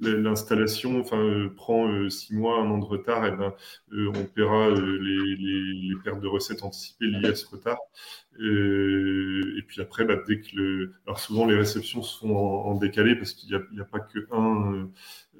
[0.00, 3.54] l'installation enfin, prend six mois, un an de retard, et ben,
[3.92, 7.78] on paiera les, pertes de recettes anticipées liées à ce retard.
[8.40, 10.94] Euh, et puis après, bah, dès que le...
[11.06, 14.88] Alors souvent, les réceptions se font en, décalé parce qu'il n'y a, pas qu'un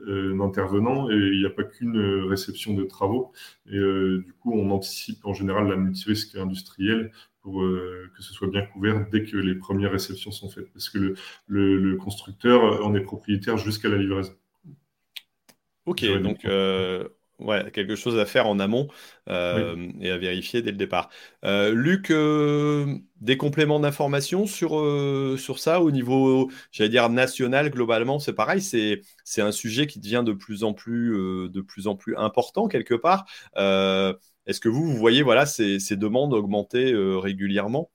[0.07, 3.33] euh, intervenant et il n'y a pas qu'une réception de travaux.
[3.67, 7.13] Et euh, du coup, on anticipe en général la multirisque industrielle
[7.43, 10.73] pour euh, que ce soit bien couvert dès que les premières réceptions sont faites.
[10.73, 11.15] Parce que le,
[11.47, 14.33] le, le constructeur en est propriétaire jusqu'à la livraison.
[15.87, 16.45] Ok, donc
[17.39, 18.87] Ouais, quelque chose à faire en amont
[19.29, 21.11] euh, et à vérifier dès le départ.
[21.45, 22.87] Euh, Luc, euh,
[23.21, 24.71] des compléments d'information sur,
[25.39, 29.99] sur ça au niveau, j'allais dire, national, globalement, c'est pareil, c'est, c'est un sujet qui
[29.99, 31.15] devient de plus en plus,
[31.51, 33.25] de plus, en plus important quelque part.
[34.47, 37.91] Est-ce que vous, vous voyez voilà, ces, ces demandes augmenter régulièrement?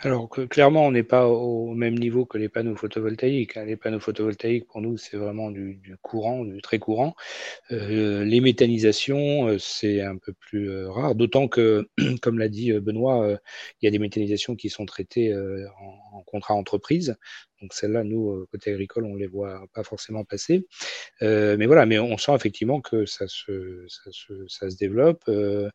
[0.00, 3.56] Alors clairement, on n'est pas au même niveau que les panneaux photovoltaïques.
[3.56, 3.64] Hein.
[3.64, 7.16] Les panneaux photovoltaïques, pour nous, c'est vraiment du, courant, du très courant.
[7.72, 11.88] Euh, les méthanisations, euh, c'est un peu plus euh, rare, d'autant que,
[12.22, 13.38] comme l'a dit Benoît,
[13.80, 15.34] il y a des méthanisations qui sont traitées
[16.12, 17.16] en, contrat entreprise.
[17.60, 20.66] Donc celles-là, nous, côté agricole, on les voit pas forcément passer.
[21.22, 23.86] Euh, mais voilà, mais on sent effectivement que ça se,
[24.78, 25.22] développe.
[25.28, 25.70] Euh,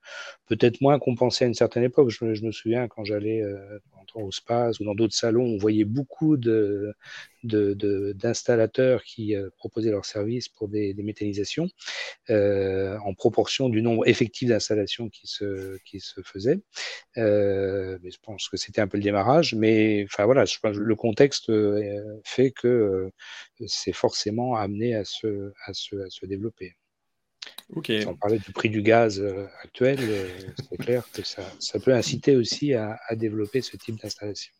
[0.47, 2.09] Peut-être moins qu'on pensait à une certaine époque.
[2.09, 3.79] Je, me souviens quand j'allais euh,
[4.15, 6.37] au SPAS ou dans d'autres salons, on voyait beaucoup
[7.43, 11.67] d'installateurs qui euh, proposaient leurs services pour des, des méthanisations
[12.29, 15.77] euh, en proportion du nombre effectif d'installations qui se,
[16.23, 16.59] faisaient.
[17.17, 19.55] Euh, mais je pense que c'était un peu le démarrage.
[19.55, 21.72] Mais enfin voilà, je, le contexte euh,
[22.25, 23.09] fait que euh,
[23.67, 26.73] c'est forcément amené à se, à se, à se développer.
[27.75, 28.01] Okay.
[28.01, 29.99] Si on parlait du prix du gaz euh, actuel,
[30.69, 34.53] c'est clair que ça, ça, peut inciter aussi à, à développer ce type d'installation.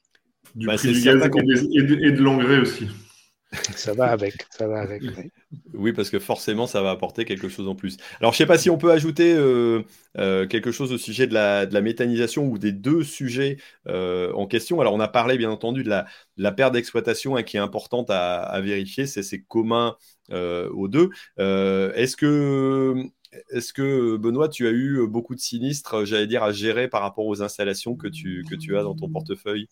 [0.56, 2.88] Du bah, prix du gaz et de, et de l'engrais aussi.
[3.76, 5.04] Ça va avec, ça va avec.
[5.74, 5.94] Oui.
[5.94, 7.98] parce que forcément, ça va apporter quelque chose en plus.
[8.20, 9.84] Alors, je ne sais pas si on peut ajouter euh,
[10.18, 14.82] euh, quelque chose au sujet de la, méthanisation ou des deux sujets euh, en question.
[14.82, 15.90] Alors, on a parlé, bien entendu, de
[16.38, 19.06] la, perte d'exploitation hein, qui est importante à, vérifier.
[19.06, 19.96] C'est commun
[20.32, 21.10] aux deux.
[21.38, 22.96] Est-ce que
[23.50, 27.26] est-ce que, Benoît, tu as eu beaucoup de sinistres, j'allais dire, à gérer par rapport
[27.26, 29.68] aux installations que tu as dans ton portefeuille?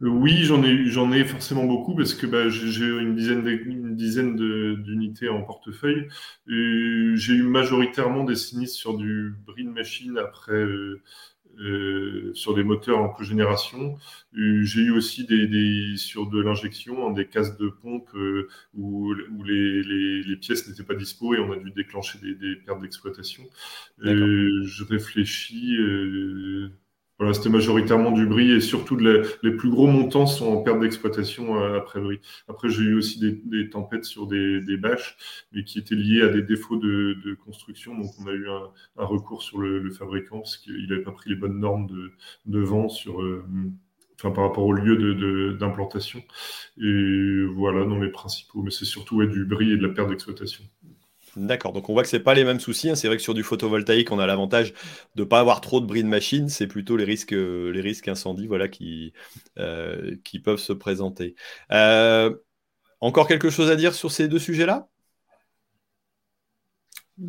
[0.00, 4.36] Oui, j'en ai, j'en ai forcément beaucoup parce que bah, j'ai une dizaine, une dizaine
[4.82, 6.08] d'unités en portefeuille.
[6.46, 11.00] J'ai eu majoritairement des sinistres sur du Brin Machine après, euh,
[11.60, 13.96] euh, sur des moteurs en cogénération.
[14.32, 19.14] J'ai eu aussi des, des sur de l'injection, hein, des cases de pompe euh, où,
[19.14, 22.56] où les, les, les, pièces n'étaient pas dispo et on a dû déclencher des, des
[22.56, 23.44] pertes d'exploitation.
[23.98, 25.76] je réfléchis.
[27.18, 31.56] Voilà, c'était majoritairement du bris et surtout les plus gros montants sont en perte d'exploitation
[31.56, 32.20] euh, après bris.
[32.48, 35.16] Après, j'ai eu aussi des, tempêtes sur des, des, bâches,
[35.52, 37.96] mais qui étaient liées à des défauts de, construction.
[37.96, 41.36] Donc, on a eu un, recours sur le, fabricant parce qu'il n'avait pas pris les
[41.36, 42.10] bonnes normes de,
[42.46, 43.44] de vent sur, euh,
[44.18, 46.20] enfin, par rapport au lieu d'implantation.
[46.78, 48.62] Et voilà, dans les principaux.
[48.62, 50.64] Mais c'est surtout du bris et de la perte d'exploitation.
[51.36, 52.90] D'accord, donc on voit que ce pas les mêmes soucis.
[52.90, 52.94] Hein.
[52.94, 54.72] C'est vrai que sur du photovoltaïque, on a l'avantage
[55.16, 56.48] de ne pas avoir trop de bris de machine.
[56.48, 59.12] C'est plutôt les risques, euh, les risques incendies voilà, qui,
[59.58, 61.34] euh, qui peuvent se présenter.
[61.72, 62.32] Euh,
[63.00, 64.88] encore quelque chose à dire sur ces deux sujets-là?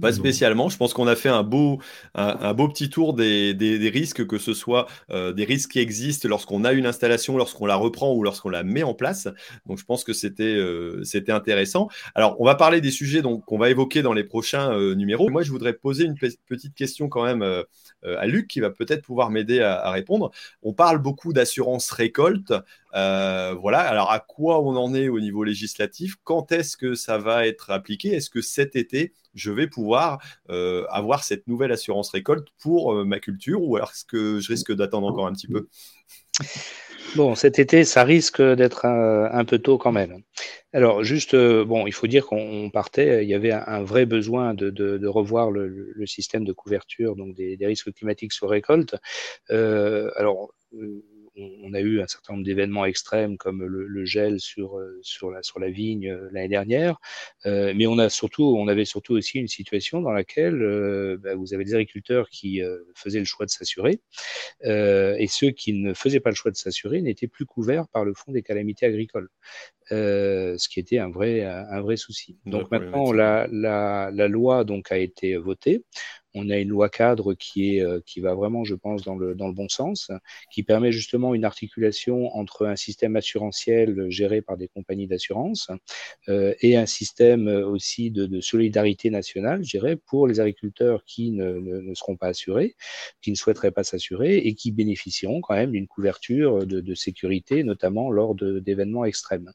[0.01, 0.69] Pas spécialement.
[0.69, 1.79] Je pense qu'on a fait un beau,
[2.15, 6.27] un, beau petit tour des, des, risques, que ce soit euh, des risques qui existent
[6.27, 9.27] lorsqu'on a une installation, lorsqu'on la reprend ou lorsqu'on la met en place.
[9.67, 11.88] Donc, je pense que c'était euh, c'était intéressant.
[12.15, 15.29] Alors, on va parler des sujets qu'on va évoquer dans les prochains euh, numéros.
[15.29, 17.43] Moi, je voudrais poser une petite question quand même
[18.03, 20.31] à Luc qui va peut-être pouvoir m'aider à, à, répondre.
[20.63, 22.53] On parle beaucoup d'assurance récolte.
[22.95, 23.79] Voilà.
[23.79, 26.15] Alors, à quoi on en est au niveau législatif?
[26.23, 28.09] Quand est-ce que ça va être appliqué?
[28.09, 30.19] Est-ce que cet été je vais pouvoir
[30.49, 33.61] euh, avoir cette nouvelle assurance récolte pour euh, ma culture?
[33.61, 35.67] Ou alors est-ce que je risque d'attendre encore un petit peu?
[37.15, 40.23] Bon, cet été, ça risque d'être un, peu tôt quand même.
[40.73, 44.53] Alors, juste, euh, bon, il faut dire qu'on partait, il y avait un, vrai besoin
[44.53, 48.95] de, revoir le, système de couverture donc des, risques climatiques sur récolte.
[49.49, 50.53] alors,
[51.38, 55.59] on, a eu un certain nombre d'événements extrêmes comme le, gel sur, sur, la, sur
[55.59, 56.97] la vigne l'année dernière,
[57.45, 61.63] mais on, a surtout, on avait surtout aussi une situation dans laquelle bah, vous avez
[61.65, 62.61] des agriculteurs qui
[62.95, 63.99] faisaient le choix de s'assurer,
[64.63, 68.13] et ceux qui ne faisaient pas le choix de s'assurer n'étaient plus couverts par le
[68.13, 69.29] Fonds des calamités agricoles.
[69.91, 72.39] Euh, ce qui était un vrai, un vrai souci.
[72.45, 75.83] Donc maintenant, la, la, la, loi donc a été votée
[76.36, 79.33] on a une loi cadre qui, est, euh, qui va vraiment, je pense, dans le,
[79.36, 80.11] dans le bon sens,
[80.51, 85.69] qui permet justement une articulation entre un système assurantiel géré par des compagnies d'assurance
[86.27, 91.31] euh, et un système aussi de, de, solidarité nationale, je dirais, pour les agriculteurs qui
[91.31, 92.75] ne, ne, seront pas assurés,
[93.21, 98.11] qui ne souhaiteraient pas s'assurer et qui bénéficieront quand même d'une couverture de, sécurité, notamment
[98.11, 99.51] lors d'événements extrêmes.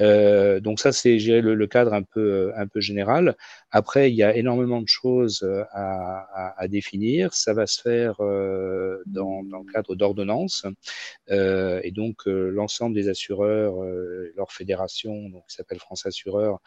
[0.00, 3.36] Euh, donc ça, c'est le, le cadre un peu, un peu général.
[3.70, 6.03] Après, il y a énormément de choses à
[6.56, 7.34] à, définir.
[7.34, 10.66] Ça va se faire euh, dans, le cadre d'ordonnances.
[11.30, 13.74] Euh, et donc, euh, l'ensemble des assureurs,
[14.36, 16.60] leur fédération, donc, qui s'appelle France Assureurs,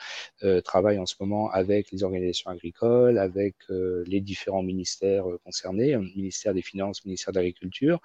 [0.63, 6.61] travaille en ce moment avec les organisations agricoles, avec les différents ministères concernés, ministère des
[6.61, 7.99] Finances, ministère de l'Agriculture,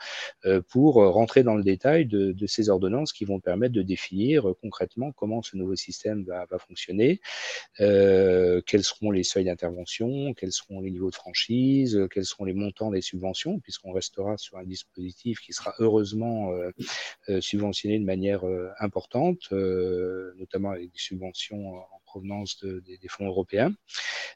[0.69, 5.43] pour rentrer dans le détail de, ces ordonnances qui vont permettre de définir concrètement comment
[5.43, 7.21] ce nouveau système va, va fonctionner,
[7.79, 12.91] quels seront les seuils d'intervention, quels seront les niveaux de euh, quels seront les montants
[12.91, 16.71] des subventions, puisqu'on restera sur un dispositif qui sera heureusement euh,
[17.29, 18.45] euh, subventionné de manière
[18.81, 23.73] importante, notamment avec des subventions en provenance des, fonds européens.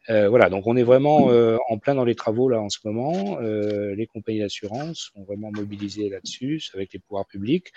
[0.08, 1.28] voilà, donc on est vraiment
[1.68, 3.38] en plein dans les travaux là en ce moment.
[3.40, 7.68] les compagnies d'assurance sont vraiment mobilisées là-dessus avec les pouvoirs publics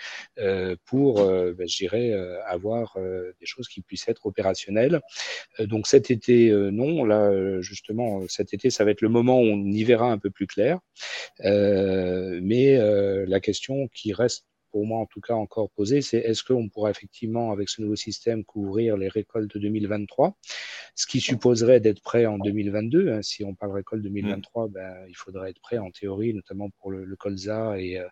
[0.86, 2.12] pour, ben, je dirais,
[2.46, 2.96] avoir
[3.40, 5.00] des choses qui puissent être opérationnelles.
[5.60, 9.64] donc cet été, non, là justement, cet été, ça va être le moment où on
[9.70, 10.78] y verra un peu plus clair.
[11.44, 16.18] Euh, mais euh, la question qui reste pour moi en tout cas encore posée, c'est
[16.18, 20.36] est-ce qu'on pourra effectivement, avec ce nouveau système, couvrir les récoltes 2023,
[20.94, 23.12] ce qui supposerait d'être prêt en 2022.
[23.12, 23.22] Hein.
[23.22, 24.72] si on parle récolte 2023, mm.
[24.72, 28.06] ben, il faudrait être prêt en théorie, notamment pour le, colza et euh,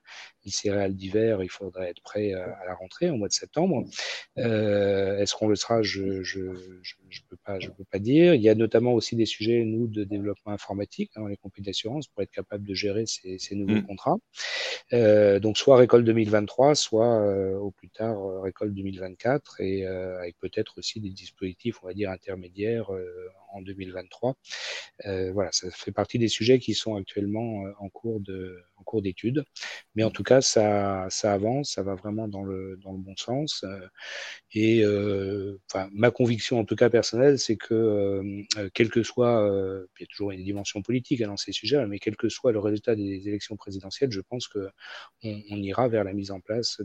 [0.45, 3.85] les céréales d'hiver, il faudrait être prêt à la rentrée au mois de septembre.
[4.37, 5.83] est-ce qu'on le sera?
[5.83, 8.35] Je ne je, je, je, peux, pas, je peux pas dire.
[8.35, 12.07] Il y a notamment aussi des sujets, nous, de développement informatique dans les compagnies d'assurance
[12.09, 13.87] pour être capable de gérer ces, ces nouveaux mm.
[13.87, 14.19] contrats.
[14.93, 20.19] Euh, donc, soit récolte 2023, soit euh, au plus tard euh, récolte 2024, et euh,
[20.19, 22.91] avec peut-être aussi des dispositifs, on va dire, intermédiaires
[23.53, 24.37] en 2023.
[25.33, 29.45] voilà, ça fait partie des sujets qui sont actuellement en cours de en cours d'étude.
[29.95, 33.17] Mais en tout cas, ça, ça avance, ça va vraiment dans le, dans le bon
[33.17, 33.65] sens.
[34.53, 34.85] Et
[35.69, 38.23] enfin, ma conviction, en tout cas personnelle, c'est que
[38.75, 39.49] quel que soit,
[39.99, 42.59] il y a toujours une dimension politique dans ces sujets, mais quel que soit le
[42.59, 44.69] résultat des élections présidentielles, je pense que
[45.25, 46.81] on, ira vers la mise en place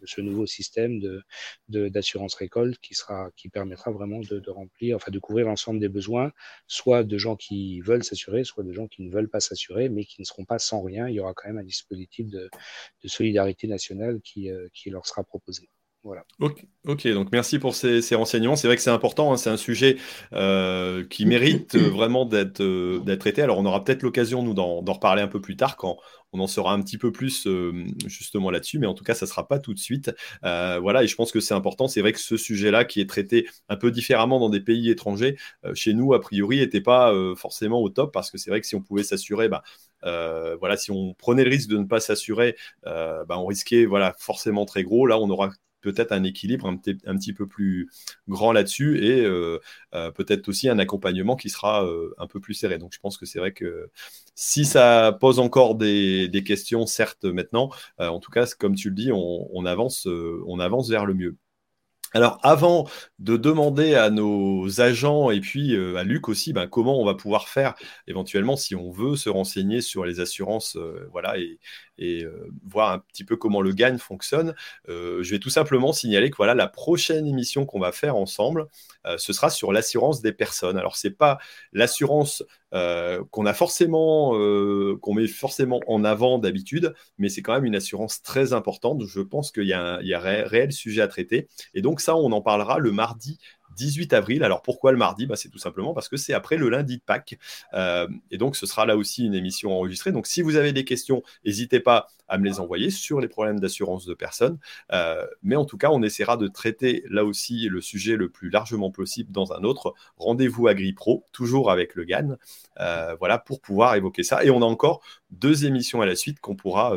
[0.00, 5.10] de ce nouveau système de, d'assurance récolte qui sera, qui permettra vraiment de, remplir, enfin
[5.10, 6.32] de couvrir l'ensemble des besoins,
[6.66, 10.04] soit de gens qui veulent s'assurer, soit de gens qui ne veulent pas s'assurer, mais
[10.04, 11.08] qui ne seront pas sans rien.
[11.08, 12.50] Il y aura quand même un dispositif de,
[13.04, 15.68] solidarité nationale euh, qui leur sera proposé.
[16.02, 16.24] Voilà.
[16.38, 18.56] Ok, donc merci pour ces, renseignements.
[18.56, 19.36] C'est vrai que c'est important, hein.
[19.36, 19.98] c'est un sujet
[20.32, 23.42] euh, qui mérite vraiment d'être euh, d'être traité.
[23.42, 25.98] Alors on aura peut-être l'occasion, nous, d'en reparler un peu plus tard quand
[26.32, 29.26] on en saura un petit peu plus euh, justement là-dessus, mais en tout cas, ça
[29.26, 30.10] ne sera pas tout de suite.
[30.42, 31.86] voilà, et je pense que c'est important.
[31.86, 35.36] C'est vrai que ce sujet-là, qui est traité un peu différemment dans des pays étrangers,
[35.74, 38.74] chez nous, a priori, n'était pas forcément au top, parce que c'est vrai que si
[38.74, 39.62] on pouvait s'assurer, bah,
[40.02, 44.64] voilà, si on prenait le risque de ne pas s'assurer, bah, on risquait voilà, forcément
[44.64, 45.06] très gros.
[45.06, 47.88] Là, on aura peut-être un équilibre un, petit peu plus
[48.28, 49.58] grand là-dessus et euh,
[49.94, 52.78] euh, peut-être aussi un accompagnement qui sera euh, un peu plus serré.
[52.78, 53.90] Donc je pense que c'est vrai que
[54.34, 59.10] si ça pose encore des, questions, certes maintenant, en tout cas, comme tu le dis,
[59.12, 61.36] on, avance, on avance vers le mieux.
[62.12, 62.88] Alors, avant
[63.20, 67.14] de demander à nos agents et puis euh, à Luc aussi, ben, comment on va
[67.14, 67.74] pouvoir faire
[68.08, 72.98] éventuellement si on veut se renseigner sur les assurances, euh, voilà, et, euh, voir un
[72.98, 74.54] petit peu comment le gagne fonctionne,
[74.88, 78.66] je vais tout simplement signaler que voilà, la prochaine émission qu'on va faire ensemble,
[79.18, 80.78] ce sera sur l'assurance des personnes.
[80.78, 81.38] Alors, c'est pas
[81.72, 82.42] l'assurance
[82.72, 88.52] euh, euh, qu'on met forcément en avant d'habitude, mais c'est quand même une assurance très
[88.52, 89.04] importante.
[89.06, 91.48] Je pense qu'il y a un réel sujet à traiter.
[91.74, 93.38] Et donc ça, on en parlera le mardi
[93.80, 94.44] 18 avril.
[94.44, 95.26] Alors pourquoi le mardi?
[95.26, 97.38] Bah, C'est tout simplement parce que c'est après le lundi de Pâques.
[97.72, 100.12] Euh, et donc ce sera là aussi une émission enregistrée.
[100.12, 103.58] Donc si vous avez des questions, n'hésitez pas à me les envoyer sur les problèmes
[103.58, 104.58] d'assurance de personnes.
[104.92, 108.50] Euh, mais en tout cas, on essaiera de traiter là aussi le sujet le plus
[108.50, 112.36] largement possible dans un autre rendez-vous AgriPro, toujours avec le GAN.
[112.80, 114.44] Euh, voilà, pour pouvoir évoquer ça.
[114.44, 115.00] Et on a encore
[115.30, 116.94] deux émissions à la suite qu'on pourra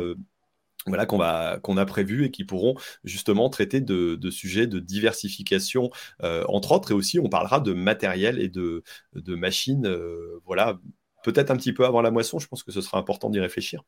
[0.86, 2.74] voilà, qu'on a prévu et qui pourront
[3.04, 5.90] justement traiter de, sujets de diversification,
[6.22, 8.82] euh, entre autres, et aussi on parlera de matériel et de,
[9.14, 10.78] de machines, euh, voilà,
[11.22, 13.82] peut-être un petit peu avant la moisson, je pense que ce sera important d'y réfléchir.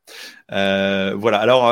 [0.51, 1.67] Euh, voilà, alors,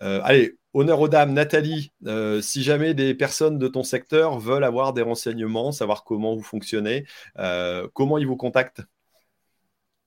[0.00, 1.92] allez, honneur aux dames, Nathalie,
[2.40, 7.04] si jamais des personnes de ton secteur veulent avoir des renseignements, savoir comment vous fonctionnez,
[7.92, 8.82] comment ils vous contactent?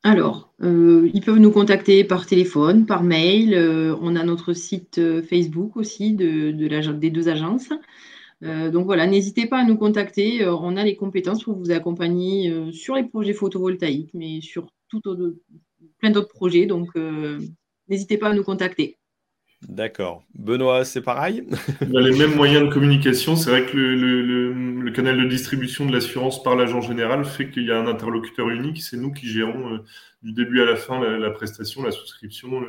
[0.04, 3.54] Alors, euh, ils peuvent nous contacter par téléphone, par mail.
[3.54, 7.70] Euh, on a notre site euh, Facebook aussi de, des deux agences.
[8.41, 10.45] donc voilà, n'hésitez pas à nous contacter.
[10.47, 15.02] on a les compétences pour vous accompagner sur les projets photovoltaïques, mais sur tout
[16.00, 16.66] plein d'autres projets.
[16.66, 16.89] Donc,
[17.89, 18.99] n'hésitez pas à nous contacter.
[19.68, 20.24] D'accord.
[20.36, 21.43] Benoît, c'est pareil?
[21.82, 23.36] Les mêmes moyens de communication.
[23.36, 27.72] C'est vrai que le, canal de distribution de l'assurance par l'agent général fait qu'il y
[27.72, 28.82] a un interlocuteur unique.
[28.82, 29.84] C'est nous qui gérons euh,
[30.24, 32.62] du début à la fin la, prestation, la souscription,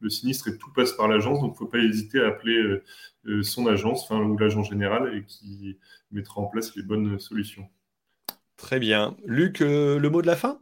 [0.00, 1.40] le, sinistre et tout passe par l'agence.
[1.40, 2.82] Donc, il ne faut pas hésiter à appeler euh,
[3.26, 5.76] euh, son agence ou l'agent général et qui
[6.10, 7.68] mettra en place les bonnes solutions.
[8.58, 9.16] Très bien.
[9.24, 10.58] Luc, euh, le mot de la fin?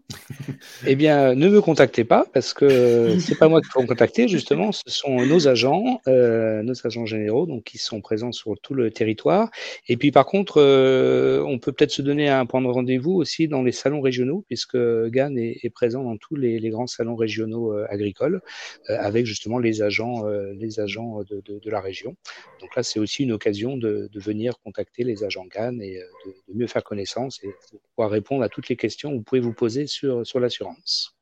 [0.87, 4.29] Eh bien, ne me contactez pas parce que c'est pas moi qui faut me contacter,
[4.29, 8.75] justement, ce sont nos agents, euh, nos agents généraux, donc qui sont présents sur tout
[8.75, 9.51] le territoire.
[9.89, 13.49] Et puis, par contre, euh, on peut peut-être se donner un point de rendez-vous aussi
[13.49, 18.43] dans les salons régionaux, puisque GAN est, présent dans tous les, grands salons régionaux agricoles,
[18.89, 22.15] avec justement les agents, les agents de, la région.
[22.61, 26.59] Donc là, c'est aussi une occasion de, venir contacter les agents GAN et de, de
[26.59, 27.49] mieux faire connaissance et
[27.97, 31.17] pouvoir répondre à toutes les questions que vous pouvez vous poser sur, sur l'assurance.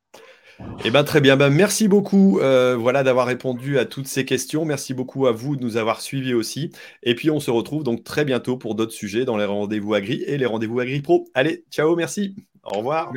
[0.84, 4.64] Eh ben, très bien, ben, merci beaucoup euh, voilà, d'avoir répondu à toutes ces questions.
[4.64, 6.70] Merci beaucoup à vous de nous avoir suivis aussi.
[7.02, 10.22] Et puis on se retrouve donc très bientôt pour d'autres sujets dans les rendez-vous Agri
[10.26, 11.26] et les rendez-vous Agri Pro.
[11.34, 12.36] Allez, ciao, merci.
[12.62, 13.12] Au revoir.